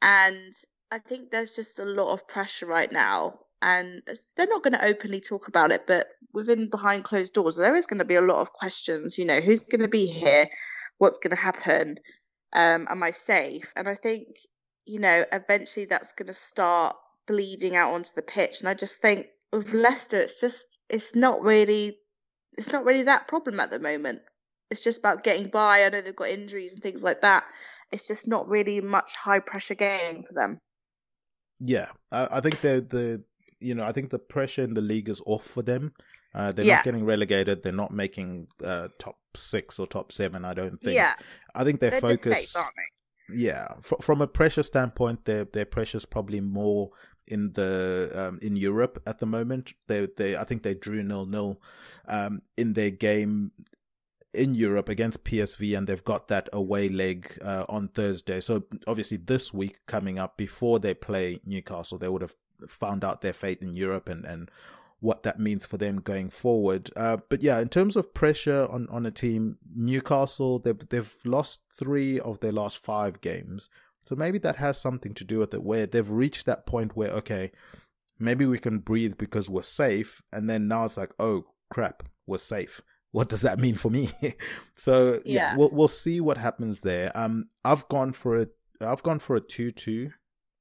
[0.02, 0.54] And
[0.92, 3.40] I think there's just a lot of pressure right now.
[3.62, 4.02] And
[4.38, 7.88] they're not going to openly talk about it, but within behind closed doors, there is
[7.88, 9.18] going to be a lot of questions.
[9.18, 10.48] You know, who's going to be here?
[10.98, 11.98] What's going to happen?
[12.54, 13.74] Um, am I safe?
[13.76, 14.28] And I think,
[14.86, 16.96] you know, eventually that's going to start
[17.28, 18.62] bleeding out onto the pitch.
[18.62, 21.98] And I just think with Leicester, it's just, it's not really,
[22.58, 24.22] it's not really that problem at the moment.
[24.72, 25.84] It's just about getting by.
[25.84, 27.44] I know they've got injuries and things like that
[27.92, 30.60] it's just not really much high pressure game for them.
[31.60, 33.24] Yeah, I, I think the the
[33.60, 35.94] you know I think the pressure in the league is off for them.
[36.34, 36.76] Uh, they're yeah.
[36.76, 37.64] not getting relegated.
[37.64, 40.46] They're not making uh, top six or top seven.
[40.46, 40.96] I don't think.
[40.96, 41.16] Yeah,
[41.56, 42.52] I think their they're focus.
[42.52, 42.64] Safe,
[43.32, 46.92] yeah, F- from a pressure standpoint, their their pressure is probably more
[47.28, 49.74] in the um, in Europe at the moment.
[49.88, 51.62] They they I think they drew nil nil
[52.08, 53.52] um, in their game
[54.34, 58.42] in Europe against PSV, and they've got that away leg uh, on Thursday.
[58.42, 62.36] So obviously, this week coming up before they play Newcastle, they would have
[62.68, 64.52] found out their fate in Europe and and
[65.02, 66.92] what that means for them going forward.
[66.96, 71.62] Uh, but yeah, in terms of pressure on on a team, Newcastle they've they've lost
[71.74, 73.70] three of their last five games.
[74.06, 77.12] So maybe that has something to do with it, where they've reached that point where
[77.12, 77.52] okay,
[78.20, 82.38] maybe we can breathe because we're safe, and then now it's like, oh crap, we're
[82.38, 84.12] safe what does that mean for me?
[84.76, 87.12] so yeah, yeah, we'll we'll see what happens there.
[87.16, 88.48] Um, I've gone for a
[88.82, 90.12] I've gone for a two two.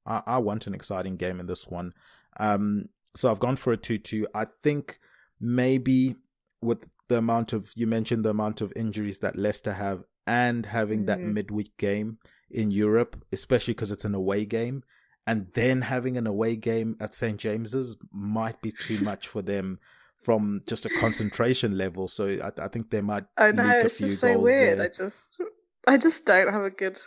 [0.07, 1.93] I, I want an exciting game in this one.
[2.41, 4.27] Um, so I've gone for a two two.
[4.35, 4.99] I think
[5.41, 6.17] maybe
[6.61, 11.01] with the amount of you mentioned the amount of injuries that Leicester have and having
[11.01, 11.07] mm-hmm.
[11.07, 12.19] that midweek game
[12.51, 14.83] in Europe, especially because it's an away game,
[15.27, 19.79] and then having an away game at St James's might be too much for them
[20.21, 22.09] from just a concentration level.
[22.09, 23.25] So I, I think they might.
[23.37, 24.79] I know it's just so weird.
[24.79, 24.87] There.
[24.87, 25.43] I just,
[25.87, 26.99] I just don't have a good,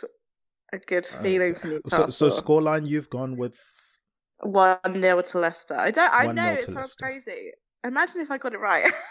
[0.72, 2.10] a good feeling for Newcastle.
[2.10, 3.58] So, so scoreline, you've gone with
[4.40, 5.76] one nil to Leicester.
[5.76, 6.12] I don't.
[6.12, 6.96] I know it sounds Leicester.
[7.00, 7.50] crazy.
[7.84, 8.90] Imagine if I got it right.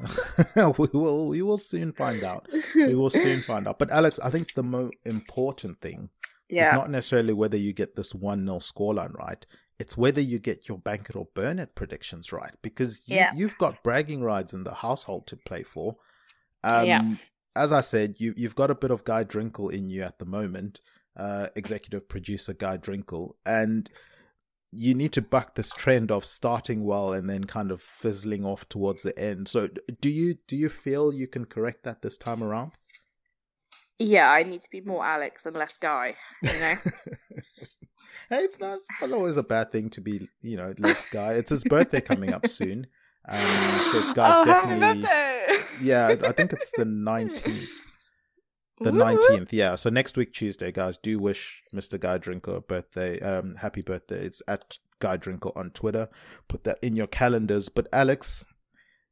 [0.78, 1.28] we will.
[1.28, 2.48] We will soon find out.
[2.74, 3.78] We will soon find out.
[3.78, 6.08] But Alex, I think the most important thing
[6.48, 6.68] yeah.
[6.68, 9.44] is not necessarily whether you get this one 0 scoreline right
[9.80, 13.32] it's whether you get your bank it or burn it predictions right because you, yeah.
[13.34, 15.96] you've got bragging rights in the household to play for.
[16.62, 17.14] Um, yeah.
[17.56, 20.26] As I said, you, you've got a bit of Guy Drinkle in you at the
[20.26, 20.80] moment,
[21.16, 23.88] uh, executive producer Guy Drinkle, and
[24.70, 28.68] you need to buck this trend of starting well and then kind of fizzling off
[28.68, 29.48] towards the end.
[29.48, 29.68] So,
[30.00, 32.72] do you do you feel you can correct that this time around?
[33.98, 36.14] Yeah, I need to be more Alex and less Guy.
[36.42, 36.74] You know.
[38.28, 41.34] hey, it's not, it's not always a bad thing to be, you know, less Guy.
[41.34, 42.86] It's his birthday coming up soon.
[43.28, 45.56] Um, so guys, oh, definitely.
[45.82, 47.70] yeah, I think it's the nineteenth.
[48.80, 49.74] The nineteenth, yeah.
[49.74, 52.00] So next week Tuesday, guys, do wish Mr.
[52.00, 53.20] Guy Drinkle a birthday.
[53.20, 54.24] Um, happy birthday!
[54.24, 56.08] It's at Guy Drinkle on Twitter.
[56.48, 57.68] Put that in your calendars.
[57.68, 58.44] But Alex,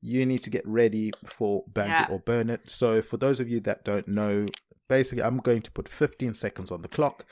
[0.00, 2.04] you need to get ready for Bank yeah.
[2.04, 2.70] It or Burn It.
[2.70, 4.46] So for those of you that don't know,
[4.88, 7.26] basically, I'm going to put 15 seconds on the clock.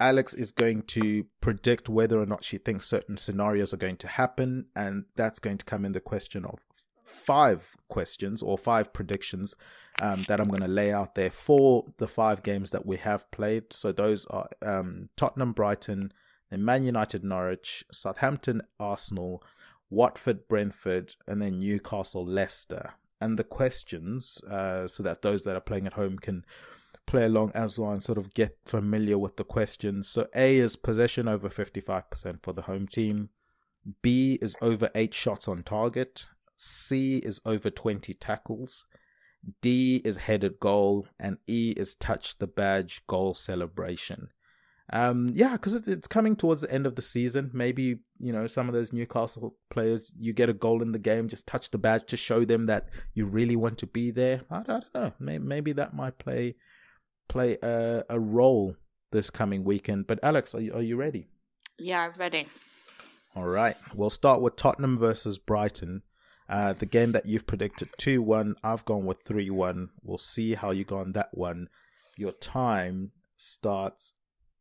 [0.00, 4.08] Alex is going to predict whether or not she thinks certain scenarios are going to
[4.08, 6.60] happen, and that's going to come in the question of
[7.04, 9.54] five questions or five predictions
[10.00, 13.30] um, that I'm going to lay out there for the five games that we have
[13.30, 13.72] played.
[13.72, 16.12] So those are um, Tottenham, Brighton,
[16.50, 19.42] then Man United, Norwich, Southampton, Arsenal,
[19.90, 22.94] Watford, Brentford, and then Newcastle, Leicester.
[23.20, 26.44] And the questions, uh, so that those that are playing at home can
[27.10, 30.08] play along as well and sort of get familiar with the questions.
[30.08, 33.30] So A is possession over 55% for the home team.
[34.00, 36.26] B is over 8 shots on target.
[36.56, 38.86] C is over 20 tackles.
[39.60, 41.08] D is headed goal.
[41.18, 44.28] And E is touch the badge goal celebration.
[44.92, 47.50] Um, yeah, because it's coming towards the end of the season.
[47.52, 51.28] Maybe you know some of those Newcastle players, you get a goal in the game,
[51.28, 54.42] just touch the badge to show them that you really want to be there.
[54.50, 55.12] I, don't know.
[55.20, 56.56] Maybe that might play
[57.30, 58.76] play a, a role
[59.12, 60.06] this coming weekend.
[60.06, 61.28] But Alex, are you, are you ready?
[61.78, 62.46] Yeah, I'm ready.
[63.34, 63.76] All right.
[63.94, 66.02] We'll start with Tottenham versus Brighton.
[66.48, 69.90] Uh, the game that you've predicted 2 1, I've gone with 3 1.
[70.02, 71.68] We'll see how you go on that one.
[72.18, 74.14] Your time starts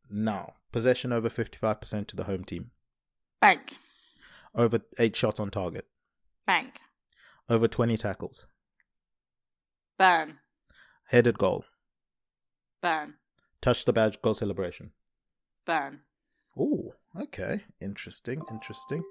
[0.09, 0.53] now.
[0.71, 2.69] Possession over 55% to the home team.
[3.41, 3.73] Bank.
[4.53, 5.87] Over 8 shots on target.
[6.45, 6.75] Bank.
[7.49, 8.45] Over 20 tackles.
[9.97, 10.37] Burn.
[11.05, 11.65] Headed goal.
[12.81, 13.15] Burn.
[13.61, 14.91] Touch the badge goal celebration.
[15.65, 16.01] Burn.
[16.57, 17.63] Oh, okay.
[17.81, 19.03] Interesting, interesting.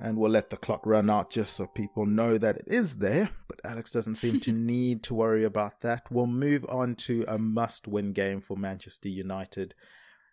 [0.00, 3.30] And we'll let the clock run out just so people know that it is there.
[3.48, 6.06] But Alex doesn't seem to need to worry about that.
[6.10, 9.74] We'll move on to a must win game for Manchester United.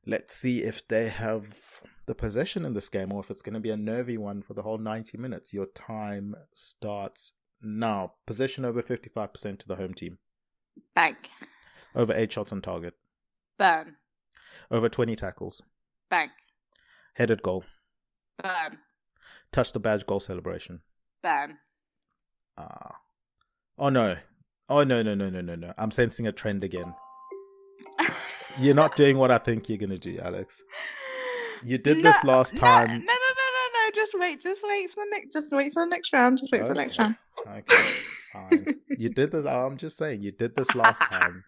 [0.05, 1.59] Let's see if they have
[2.05, 4.53] the possession in this game or if it's going to be a nervy one for
[4.53, 5.51] the whole 90 minutes.
[5.51, 8.13] Your time starts now.
[8.27, 10.19] Possession over 55% to the home team.
[10.93, 11.31] Bank.
[11.95, 12.93] Over 8 shots on target.
[13.57, 13.95] Burn.
[14.69, 15.61] Over 20 tackles.
[16.09, 16.31] Bank.
[17.13, 17.63] Headed goal.
[18.41, 18.79] Burn.
[19.51, 20.81] Touch the badge goal celebration.
[21.23, 21.57] Burn.
[22.57, 22.97] Ah.
[23.77, 24.17] Oh no.
[24.67, 25.73] Oh no no no no no no.
[25.77, 26.93] I'm sensing a trend again.
[28.59, 30.61] You're not doing what I think you're gonna do, Alex.
[31.63, 32.87] You did this last time.
[32.89, 33.91] No, no, no, no, no.
[33.93, 34.39] Just wait.
[34.39, 35.33] Just wait for the next.
[35.33, 36.37] Just wait for the next round.
[36.37, 37.17] Just wait for the next round.
[37.45, 37.83] Okay,
[38.31, 38.65] fine.
[38.97, 39.45] you did this.
[39.45, 41.43] I'm just saying, you did this last time.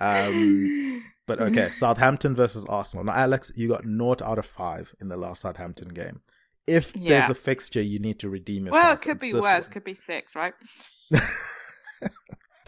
[0.00, 3.04] Um, but okay, Southampton versus Arsenal.
[3.04, 6.20] Now, Alex, you got naught out of five in the last Southampton game.
[6.66, 8.84] If there's a fixture, you need to redeem yourself.
[8.84, 9.66] Well, it could be worse.
[9.66, 9.72] one.
[9.72, 10.54] Could be six, right?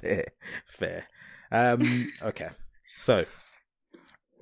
[0.00, 0.24] fair,
[0.66, 1.06] fair.
[1.50, 2.50] Um, okay,
[2.96, 3.24] so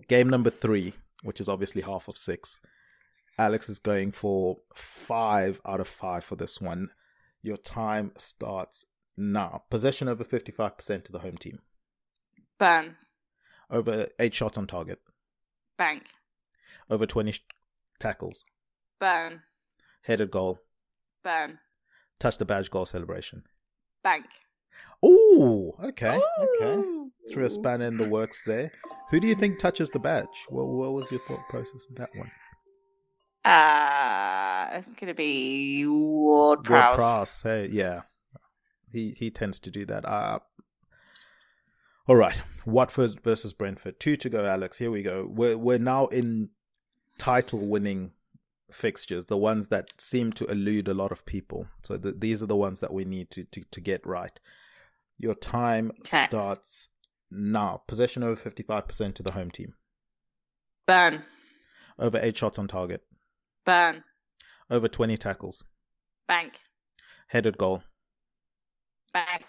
[0.08, 2.58] game number three, which is obviously half of six.
[3.38, 6.88] Alex is going for five out of five for this one.
[7.42, 8.84] Your time starts
[9.16, 9.62] now.
[9.70, 11.60] Possession over 55% to the home team.
[12.58, 12.96] Burn.
[13.70, 15.00] Over eight shots on target.
[15.76, 16.04] Bank.
[16.88, 17.44] Over 20 sh-
[17.98, 18.44] tackles.
[19.00, 19.42] Burn.
[20.02, 20.60] Headed goal.
[21.24, 21.58] Burn.
[22.18, 23.42] Touch the badge goal celebration.
[24.02, 24.26] Bank.
[25.04, 26.74] Ooh, okay, okay.
[26.76, 27.10] Ooh.
[27.30, 28.70] Threw a spanner in the works there.
[29.10, 30.46] Who do you think touches the badge?
[30.48, 32.30] What, what was your thought process in that one?
[33.44, 36.96] Uh, it's gonna be Ward Ward Prowse.
[36.96, 38.02] Prowse, Hey, yeah,
[38.90, 40.04] he he tends to do that.
[40.04, 40.40] Uh,
[42.08, 43.98] all right, Watford versus Brentford.
[44.00, 44.78] Two to go, Alex.
[44.78, 45.26] Here we go.
[45.30, 46.50] We're we're now in
[47.18, 48.12] title winning
[48.70, 51.66] fixtures, the ones that seem to elude a lot of people.
[51.82, 54.38] So th- these are the ones that we need to to, to get right.
[55.18, 56.26] Your time Okay.
[56.28, 56.88] starts
[57.30, 57.82] now.
[57.86, 59.74] Possession over fifty five percent to the home team.
[60.86, 61.24] Burn.
[61.98, 63.02] Over eight shots on target.
[63.64, 64.04] Burn.
[64.70, 65.64] Over twenty tackles.
[66.28, 66.60] Bank.
[67.28, 67.82] Headed goal.
[69.12, 69.44] Bank.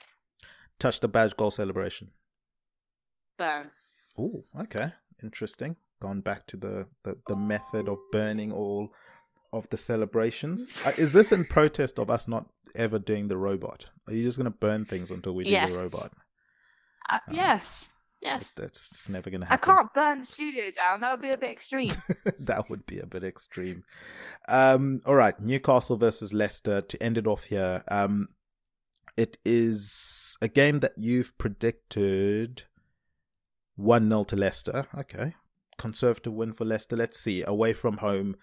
[0.80, 2.12] Touch the badge goal celebration.
[3.38, 3.71] Burn.
[4.17, 4.91] Oh, okay.
[5.23, 5.76] Interesting.
[6.00, 8.89] Gone back to the, the, the method of burning all
[9.54, 10.69] of the celebrations.
[10.86, 13.86] Uh, is this in protest of us not ever doing the robot?
[14.08, 16.12] Are you just going to burn things until we do the robot?
[17.10, 17.34] Uh, Oh.
[17.34, 17.89] yes.
[18.21, 18.54] Yes.
[18.54, 19.69] That's never going to happen.
[19.71, 21.02] I can't burn the studio down.
[21.02, 21.93] That would be a bit extreme.
[22.39, 23.84] that would be a bit extreme.
[24.50, 27.84] Um, all right, Newcastle versus Leicester to end it off here.
[27.89, 28.30] Um,
[29.15, 32.63] it is a game that you've predicted
[33.78, 34.88] 1 0 to Leicester.
[34.98, 35.36] Okay.
[35.78, 36.96] Conservative win for Leicester.
[36.96, 37.44] Let's see.
[37.44, 38.36] Away from home,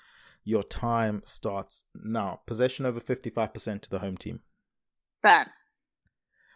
[0.44, 2.40] your time starts now.
[2.46, 4.40] Possession over 55% to the home team.
[5.22, 5.46] Burn.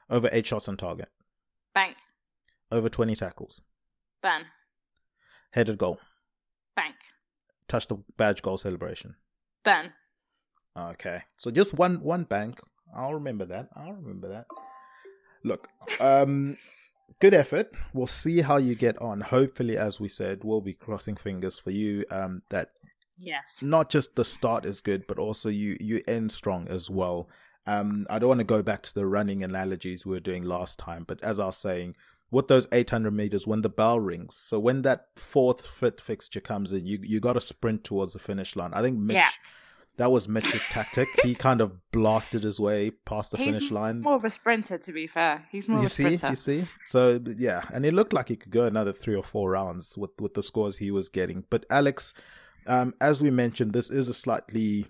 [0.09, 1.09] Over 8 shots on target.
[1.75, 1.97] Bank.
[2.71, 3.61] Over 20 tackles.
[4.23, 4.47] Burn.
[5.51, 5.99] Headed goal.
[6.77, 6.95] Bank.
[7.67, 9.17] Touch the badge goal celebration.
[9.65, 9.93] Burn.
[10.77, 11.23] Okay.
[11.37, 12.61] So just one one bank.
[12.95, 13.69] I'll remember that.
[13.75, 14.47] I'll remember that.
[15.45, 15.69] Look,
[16.01, 16.57] um
[17.21, 17.73] good effort.
[17.93, 19.21] We'll see how you get on.
[19.21, 22.71] Hopefully, as we said, we'll be crossing fingers for you um that
[23.21, 23.63] Yes.
[23.63, 27.29] not just the start is good, but also you you end strong as well.
[27.67, 30.79] Um, I don't want to go back to the running analogies we were doing last
[30.79, 31.97] time, but as I was saying,
[32.31, 36.73] with those 800 meters, when the bell rings, so when that fourth, fifth fixture comes
[36.73, 38.73] in, you you got to sprint towards the finish line.
[38.73, 39.31] I think Mitch, Yeah.
[39.99, 41.09] That was Mitch's tactic.
[41.23, 44.01] He kind of blasted his way past the He's finish line.
[44.01, 45.45] more of a sprinter, to be fair.
[45.53, 46.29] He's more You of a see, sprinter.
[46.31, 46.69] you see.
[46.87, 50.11] So yeah, and it looked like he could go another three or four rounds with
[50.19, 51.45] with the scores he was getting.
[51.51, 52.15] But Alex,
[52.67, 54.87] um, as we mentioned, this is a slightly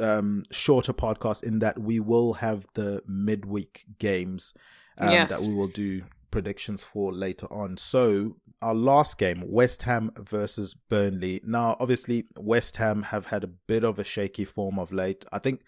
[0.00, 4.54] um shorter podcast in that we will have the midweek games
[5.00, 5.30] um, Yes.
[5.30, 7.76] that we will do predictions for later on.
[7.76, 11.40] So our last game, West Ham versus Burnley.
[11.44, 15.24] Now, obviously, West Ham have had a bit of a shaky form of late.
[15.32, 15.62] I think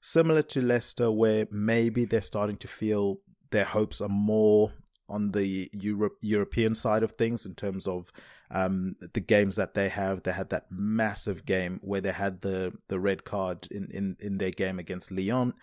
[0.00, 4.72] similar to Leicester, where maybe they're starting to feel their hopes are more
[5.08, 8.12] on the Europe European side of things in terms of
[8.50, 10.22] um, the games that they have.
[10.22, 14.38] They had that massive game where they had the the red card in in in
[14.38, 15.54] their game against Lyon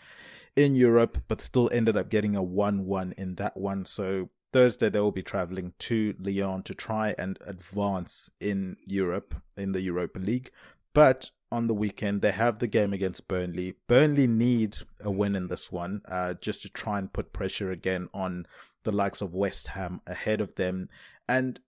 [0.56, 3.86] in Europe, but still ended up getting a one one in that one.
[3.86, 9.72] So Thursday they will be traveling to Lyon to try and advance in Europe in
[9.72, 10.52] the Europa League.
[10.94, 13.76] But on the weekend they have the game against Burnley.
[13.88, 18.08] Burnley need a win in this one, uh, just to try and put pressure again
[18.14, 18.48] on
[18.84, 20.90] the likes of West Ham ahead of them,
[21.28, 21.60] and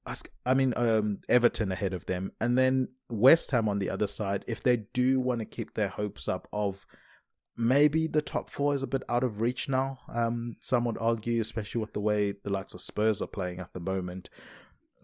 [0.45, 4.43] I mean um, Everton ahead of them, and then West Ham on the other side.
[4.47, 6.85] If they do want to keep their hopes up of
[7.57, 9.99] maybe the top four is a bit out of reach now.
[10.13, 13.73] Um, some would argue, especially with the way the likes of Spurs are playing at
[13.73, 14.29] the moment.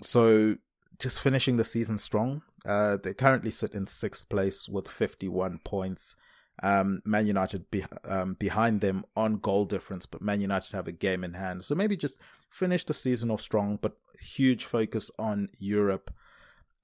[0.01, 0.55] So
[0.99, 2.43] just finishing the season strong.
[2.65, 6.15] Uh, they currently sit in sixth place with 51 points.
[6.61, 10.91] Um, Man United be, um, behind them on goal difference, but Man United have a
[10.91, 11.63] game in hand.
[11.63, 16.13] So maybe just finish the season off strong, but huge focus on Europe.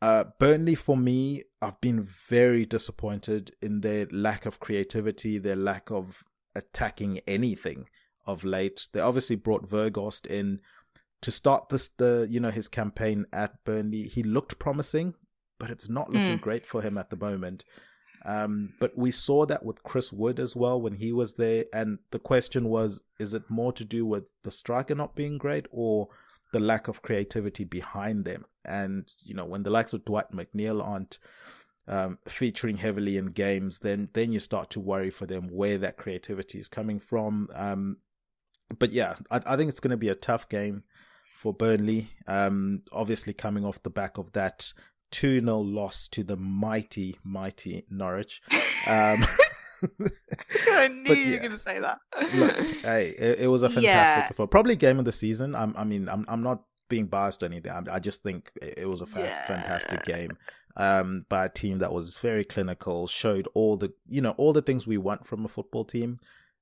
[0.02, 5.90] Uh, Burnley, for me, I've been very disappointed in their lack of creativity, their lack
[5.90, 6.24] of
[6.56, 7.88] attacking anything
[8.26, 8.90] of late.
[8.94, 10.60] They obviously brought Weghorst in
[11.22, 14.04] to start this, the you know his campaign at Burnley.
[14.04, 15.16] He looked promising,
[15.58, 16.42] but it's not looking mm.
[16.42, 17.64] great for him at the moment.
[18.26, 21.64] Um, but we saw that with Chris Wood as well when he was there.
[21.72, 25.66] And the question was, is it more to do with the striker not being great
[25.72, 26.10] or
[26.52, 28.46] the lack of creativity behind them?
[28.68, 31.20] And, you know, when the likes of Dwight McNeil aren't
[31.88, 35.98] um, featuring heavily in games, then, then you start to worry for them where that
[35.98, 37.50] creativity is coming from.
[37.54, 37.98] Um,
[38.78, 40.84] but yeah, I, I think it's going to be a tough game
[41.40, 42.10] for Burnley.
[42.28, 44.74] Um, obviously, coming off the back of that
[45.12, 48.42] 2 0 loss to the mighty, mighty Norwich.
[48.88, 49.24] Um,
[50.72, 52.00] I knew you were going to say that.
[52.36, 54.28] look, hey, it, it was a fantastic yeah.
[54.28, 54.52] performance.
[54.52, 55.56] Probably game of the season.
[55.56, 57.72] I'm, I mean, I'm, I'm not being biased or anything.
[57.72, 59.48] I, I just think it, was a fa- yeah.
[59.48, 60.38] fantastic game
[60.76, 64.62] um, by a team that was very clinical, showed all the, you know, all the
[64.62, 66.20] things we want from a football team.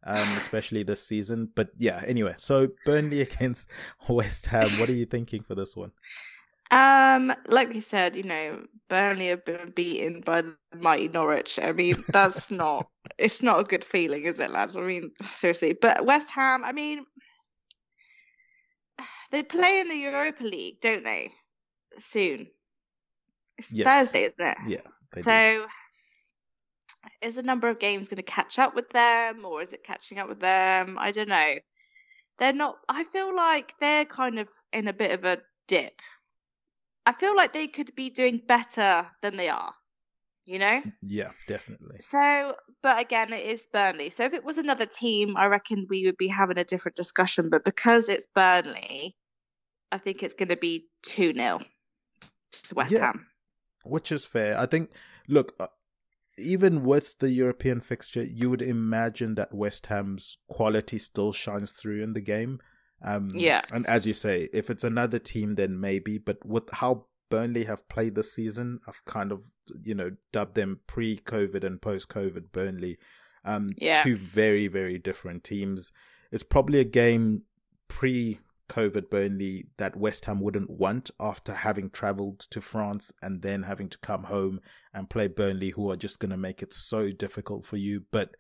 [0.08, 1.50] Um, especially this season.
[1.56, 3.68] But yeah, anyway, so Burnley against
[4.08, 4.70] West Ham.
[4.80, 5.94] What are you thinking for this one?
[6.72, 11.60] Um, like we said, you know, Burnley have been beaten by the mighty Norwich.
[11.62, 14.76] I mean, that's not it's not a good feeling, is it, lads?
[14.76, 15.74] I mean, seriously.
[15.74, 17.06] But West Ham, I mean,
[19.36, 21.32] they play in the Europa League, don't they?
[21.98, 22.48] Soon.
[23.58, 23.88] It's yes.
[23.88, 24.58] Thursday, isn't it?
[24.68, 24.82] Yeah.
[25.14, 25.66] So
[27.22, 27.28] do.
[27.28, 30.20] is the number of games going to catch up with them, or is it catching
[30.20, 30.98] up with them?
[31.00, 31.56] I don't know.
[32.38, 32.78] They're not.
[32.90, 36.02] I feel like they're kind of in a bit of a dip
[37.06, 39.74] I feel like they could be doing better than they are.
[40.46, 40.82] You know?
[40.86, 41.98] Mm, yeah, definitely.
[42.00, 44.10] So, but again, it is Burnley.
[44.10, 47.50] So if it was another team, I reckon we would be having a different discussion.
[47.50, 49.16] But because it's Burnley,
[49.92, 51.60] I think it's going to be 2 0
[52.52, 53.28] to West yeah, Ham.
[53.84, 54.58] Which is fair.
[54.58, 54.92] I think,
[55.28, 55.68] look, uh,
[56.38, 62.04] even with the European fixture, you would imagine that West Ham's quality still shines through
[62.04, 62.60] in the game.
[63.04, 63.62] Um, yeah.
[63.72, 66.18] And as you say, if it's another team, then maybe.
[66.18, 69.44] But with how Burnley have played this season, I've kind of,
[69.84, 72.98] you know, dubbed them pre COVID and post COVID Burnley.
[73.44, 74.04] Um, yeah.
[74.04, 75.92] Two very, very different teams.
[76.32, 77.44] It's probably a game
[77.88, 78.40] pre
[78.70, 83.90] COVID Burnley that West Ham wouldn't want after having travelled to France and then having
[83.90, 84.60] to come home
[84.94, 88.04] and play Burnley, who are just going to make it so difficult for you.
[88.12, 88.36] But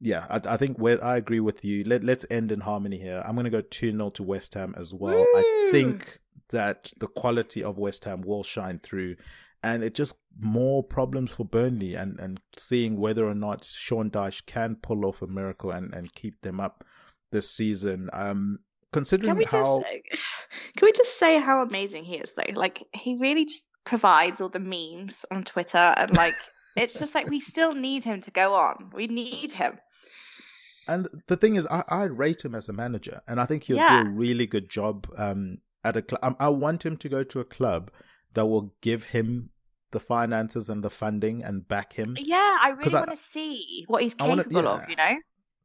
[0.00, 1.84] yeah, I, I think where I agree with you.
[1.84, 3.22] Let Let's end in harmony here.
[3.24, 5.18] I'm going to go two 0 to West Ham as well.
[5.18, 5.26] Woo!
[5.36, 6.20] I think
[6.50, 9.16] that the quality of West Ham will shine through,
[9.62, 14.44] and it just more problems for Burnley and and seeing whether or not Sean Dyche
[14.44, 16.84] can pull off a miracle and and keep them up
[17.30, 18.10] this season.
[18.12, 18.58] Um,
[18.92, 19.92] considering can we how just,
[20.76, 22.52] can we just say how amazing he is though?
[22.54, 26.34] Like he really just provides all the memes on Twitter and like.
[26.76, 28.90] it's just like we still need him to go on.
[28.94, 29.78] We need him.
[30.88, 33.76] And the thing is, I, I rate him as a manager, and I think he'll
[33.76, 34.02] yeah.
[34.02, 36.20] do a really good job um, at a club.
[36.22, 37.90] Um, I want him to go to a club
[38.34, 39.50] that will give him
[39.92, 42.16] the finances and the funding and back him.
[42.18, 44.82] Yeah, I really want to see what he's capable wanna, yeah.
[44.82, 44.90] of.
[44.90, 45.16] You know,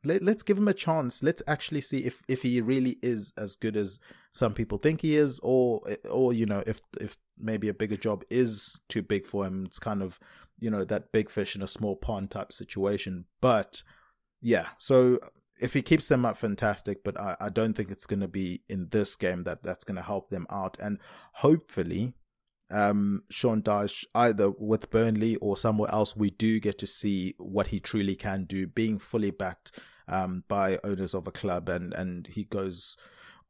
[0.03, 1.23] Let, let's give him a chance.
[1.23, 3.99] Let's actually see if if he really is as good as
[4.31, 8.23] some people think he is, or or you know, if if maybe a bigger job
[8.29, 9.65] is too big for him.
[9.65, 10.19] It's kind of
[10.59, 13.83] you know that big fish in a small pond type situation, but
[14.41, 15.19] yeah, so
[15.59, 17.03] if he keeps them up, fantastic.
[17.03, 19.95] But I, I don't think it's going to be in this game that that's going
[19.95, 20.77] to help them out.
[20.79, 20.99] And
[21.33, 22.13] hopefully,
[22.69, 27.67] um, Sean Dyche, either with Burnley or somewhere else, we do get to see what
[27.67, 32.27] he truly can do, being fully backed um, by owners of a club, and and
[32.27, 32.97] he goes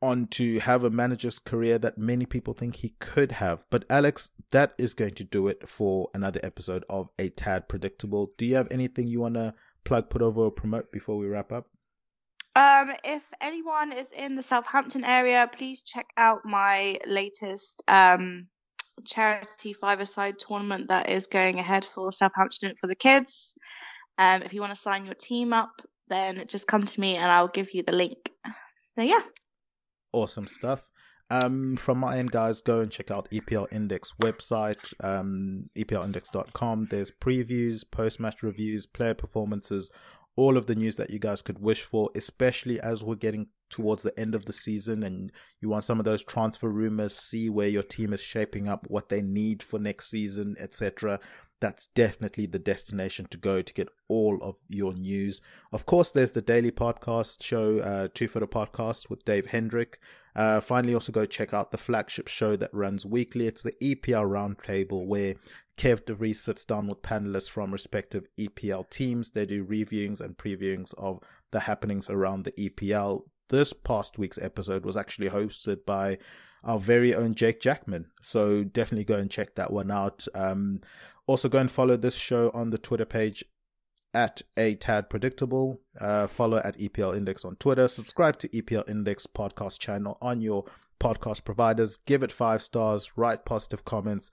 [0.01, 3.65] on to have a manager's career that many people think he could have.
[3.70, 8.32] But Alex, that is going to do it for another episode of A Tad Predictable.
[8.38, 11.51] Do you have anything you want to plug, put over, or promote before we wrap
[11.51, 11.68] up?
[12.55, 18.47] Um, if anyone is in the Southampton area, please check out my latest um,
[19.06, 23.58] charity five-a-side tournament that is going ahead for Southampton for the kids.
[24.18, 27.32] Um, if you want to sign your team up, then just come to me and
[27.32, 28.32] I'll give you the link.
[28.98, 29.22] So yeah.
[30.14, 30.89] Awesome stuff.
[31.30, 36.88] Um, from my end, guys, go and check out EPL Index website, um, EPLindex.com.
[36.89, 39.89] There's previews, post-match reviews, player performances,
[40.38, 44.03] all of the news that you guys could wish for, especially as we're getting towards
[44.03, 47.68] the end of the season and you want some of those transfer rumors, see where
[47.68, 51.20] your team is shaping up, what they need for next season, etc.
[51.59, 55.41] That's definitely the destination to go to get all of your news.
[55.72, 59.99] Of course, there's the daily podcast show, uh, Two Footer Podcast with Dave Hendrick.
[60.36, 63.47] Uh, finally, also go check out the flagship show that runs weekly.
[63.47, 65.34] It's the EPL Roundtable, where
[65.78, 69.32] Kev DeVries sits down with panelists from respective EPL teams.
[69.32, 71.20] They do reviewings and previewings of
[71.51, 73.22] the happenings around the EPL.
[73.50, 76.18] This past week's episode was actually hosted by
[76.64, 78.08] our very own Jake Jackman.
[78.22, 80.28] So definitely go and check that one out.
[80.36, 80.82] Um,
[81.26, 83.43] also, go and follow this show on the Twitter page
[84.14, 85.82] at a tad predictable.
[86.00, 87.88] Uh, follow at EPL Index on Twitter.
[87.88, 90.66] Subscribe to EPL Index podcast channel on your
[91.00, 91.98] podcast providers.
[92.06, 93.18] Give it five stars.
[93.18, 94.32] Write positive comments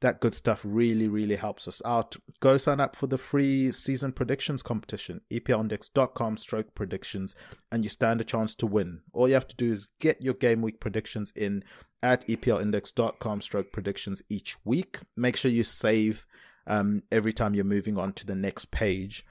[0.00, 2.16] that good stuff really, really helps us out.
[2.40, 7.34] Go sign up for the free season predictions competition, eplindex.com stroke predictions,
[7.72, 9.00] and you stand a chance to win.
[9.12, 11.64] All you have to do is get your game week predictions in
[12.02, 14.98] at eplindex.com stroke predictions each week.
[15.16, 16.26] Make sure you save
[16.66, 19.24] um, every time you're moving on to the next page.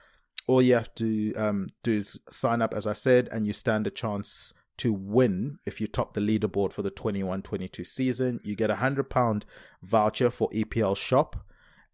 [0.47, 3.87] All you have to um, do is sign up, as I said, and you stand
[3.87, 8.39] a chance to win if you top the leaderboard for the 21-22 season.
[8.43, 9.45] You get a hundred pound
[9.81, 11.45] voucher for EPL Shop,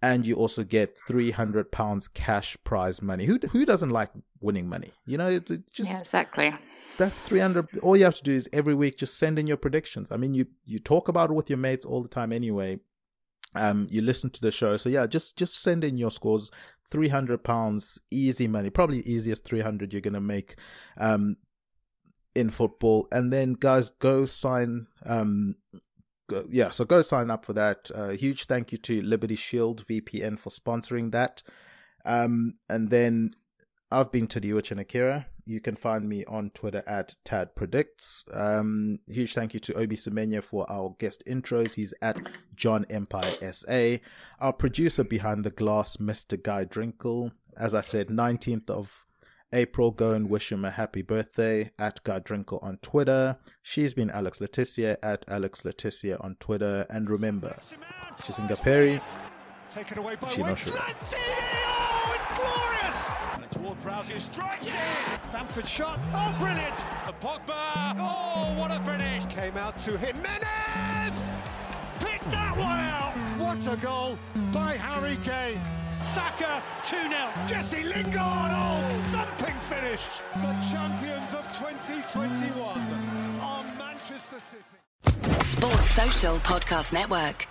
[0.02, 3.26] and you also get three hundred pounds cash prize money.
[3.26, 4.10] Who who doesn't like
[4.40, 4.92] winning money?
[5.06, 6.54] You know, it's just yeah, exactly.
[6.98, 7.78] That's three hundred.
[7.80, 10.12] All you have to do is every week just send in your predictions.
[10.12, 12.80] I mean, you you talk about it with your mates all the time anyway.
[13.54, 16.50] Um, you listen to the show, so yeah, just just send in your scores.
[16.90, 18.70] Three hundred pounds, easy money.
[18.70, 20.56] Probably easiest three hundred you're gonna make.
[20.98, 21.38] Um,
[22.36, 23.08] in football.
[23.12, 24.88] And then guys, go sign.
[25.06, 25.56] Um,
[26.28, 27.92] go, yeah, so go sign up for that.
[27.94, 31.44] Uh, huge thank you to Liberty Shield VPN for sponsoring that.
[32.06, 33.36] Um, and then
[33.92, 35.28] I've been Tadiwa Akira.
[35.46, 38.26] You can find me on Twitter at Tad Predicts.
[38.32, 41.74] Um, huge thank you to Obi Semenya for our guest intros.
[41.74, 42.18] He's at
[42.56, 43.98] John Empire SA.
[44.40, 46.42] Our producer behind the glass, Mr.
[46.42, 47.32] Guy Drinkle.
[47.58, 49.06] As I said, 19th of
[49.54, 53.38] April, go and wish him a happy birthday at Drinkle on Twitter.
[53.62, 56.86] She's been Alex Le Tissier at Alex Le Tissier on Twitter.
[56.90, 57.58] And remember,
[58.22, 59.02] Chisinga Perry,
[59.74, 60.78] taken away by Chinoshiro.
[60.78, 63.10] Oh, it's glorious!
[63.34, 65.32] And it's Ward-Prowse who strikes it!
[65.32, 66.80] Bamford shot, oh, brilliant!
[67.06, 69.26] And Pogba, oh, what a finish!
[69.26, 71.14] Came out to Jimenez!
[72.00, 73.14] Picked that one out!
[73.38, 74.18] What a goal
[74.54, 75.60] by Harry Kane!
[76.04, 77.48] Saka 2-0.
[77.48, 78.82] Jesse Lingard, oh,
[79.12, 80.02] thumping finish.
[80.34, 82.80] The champions of 2021
[83.42, 85.44] are Manchester City.
[85.44, 87.48] Sports Social Podcast Network.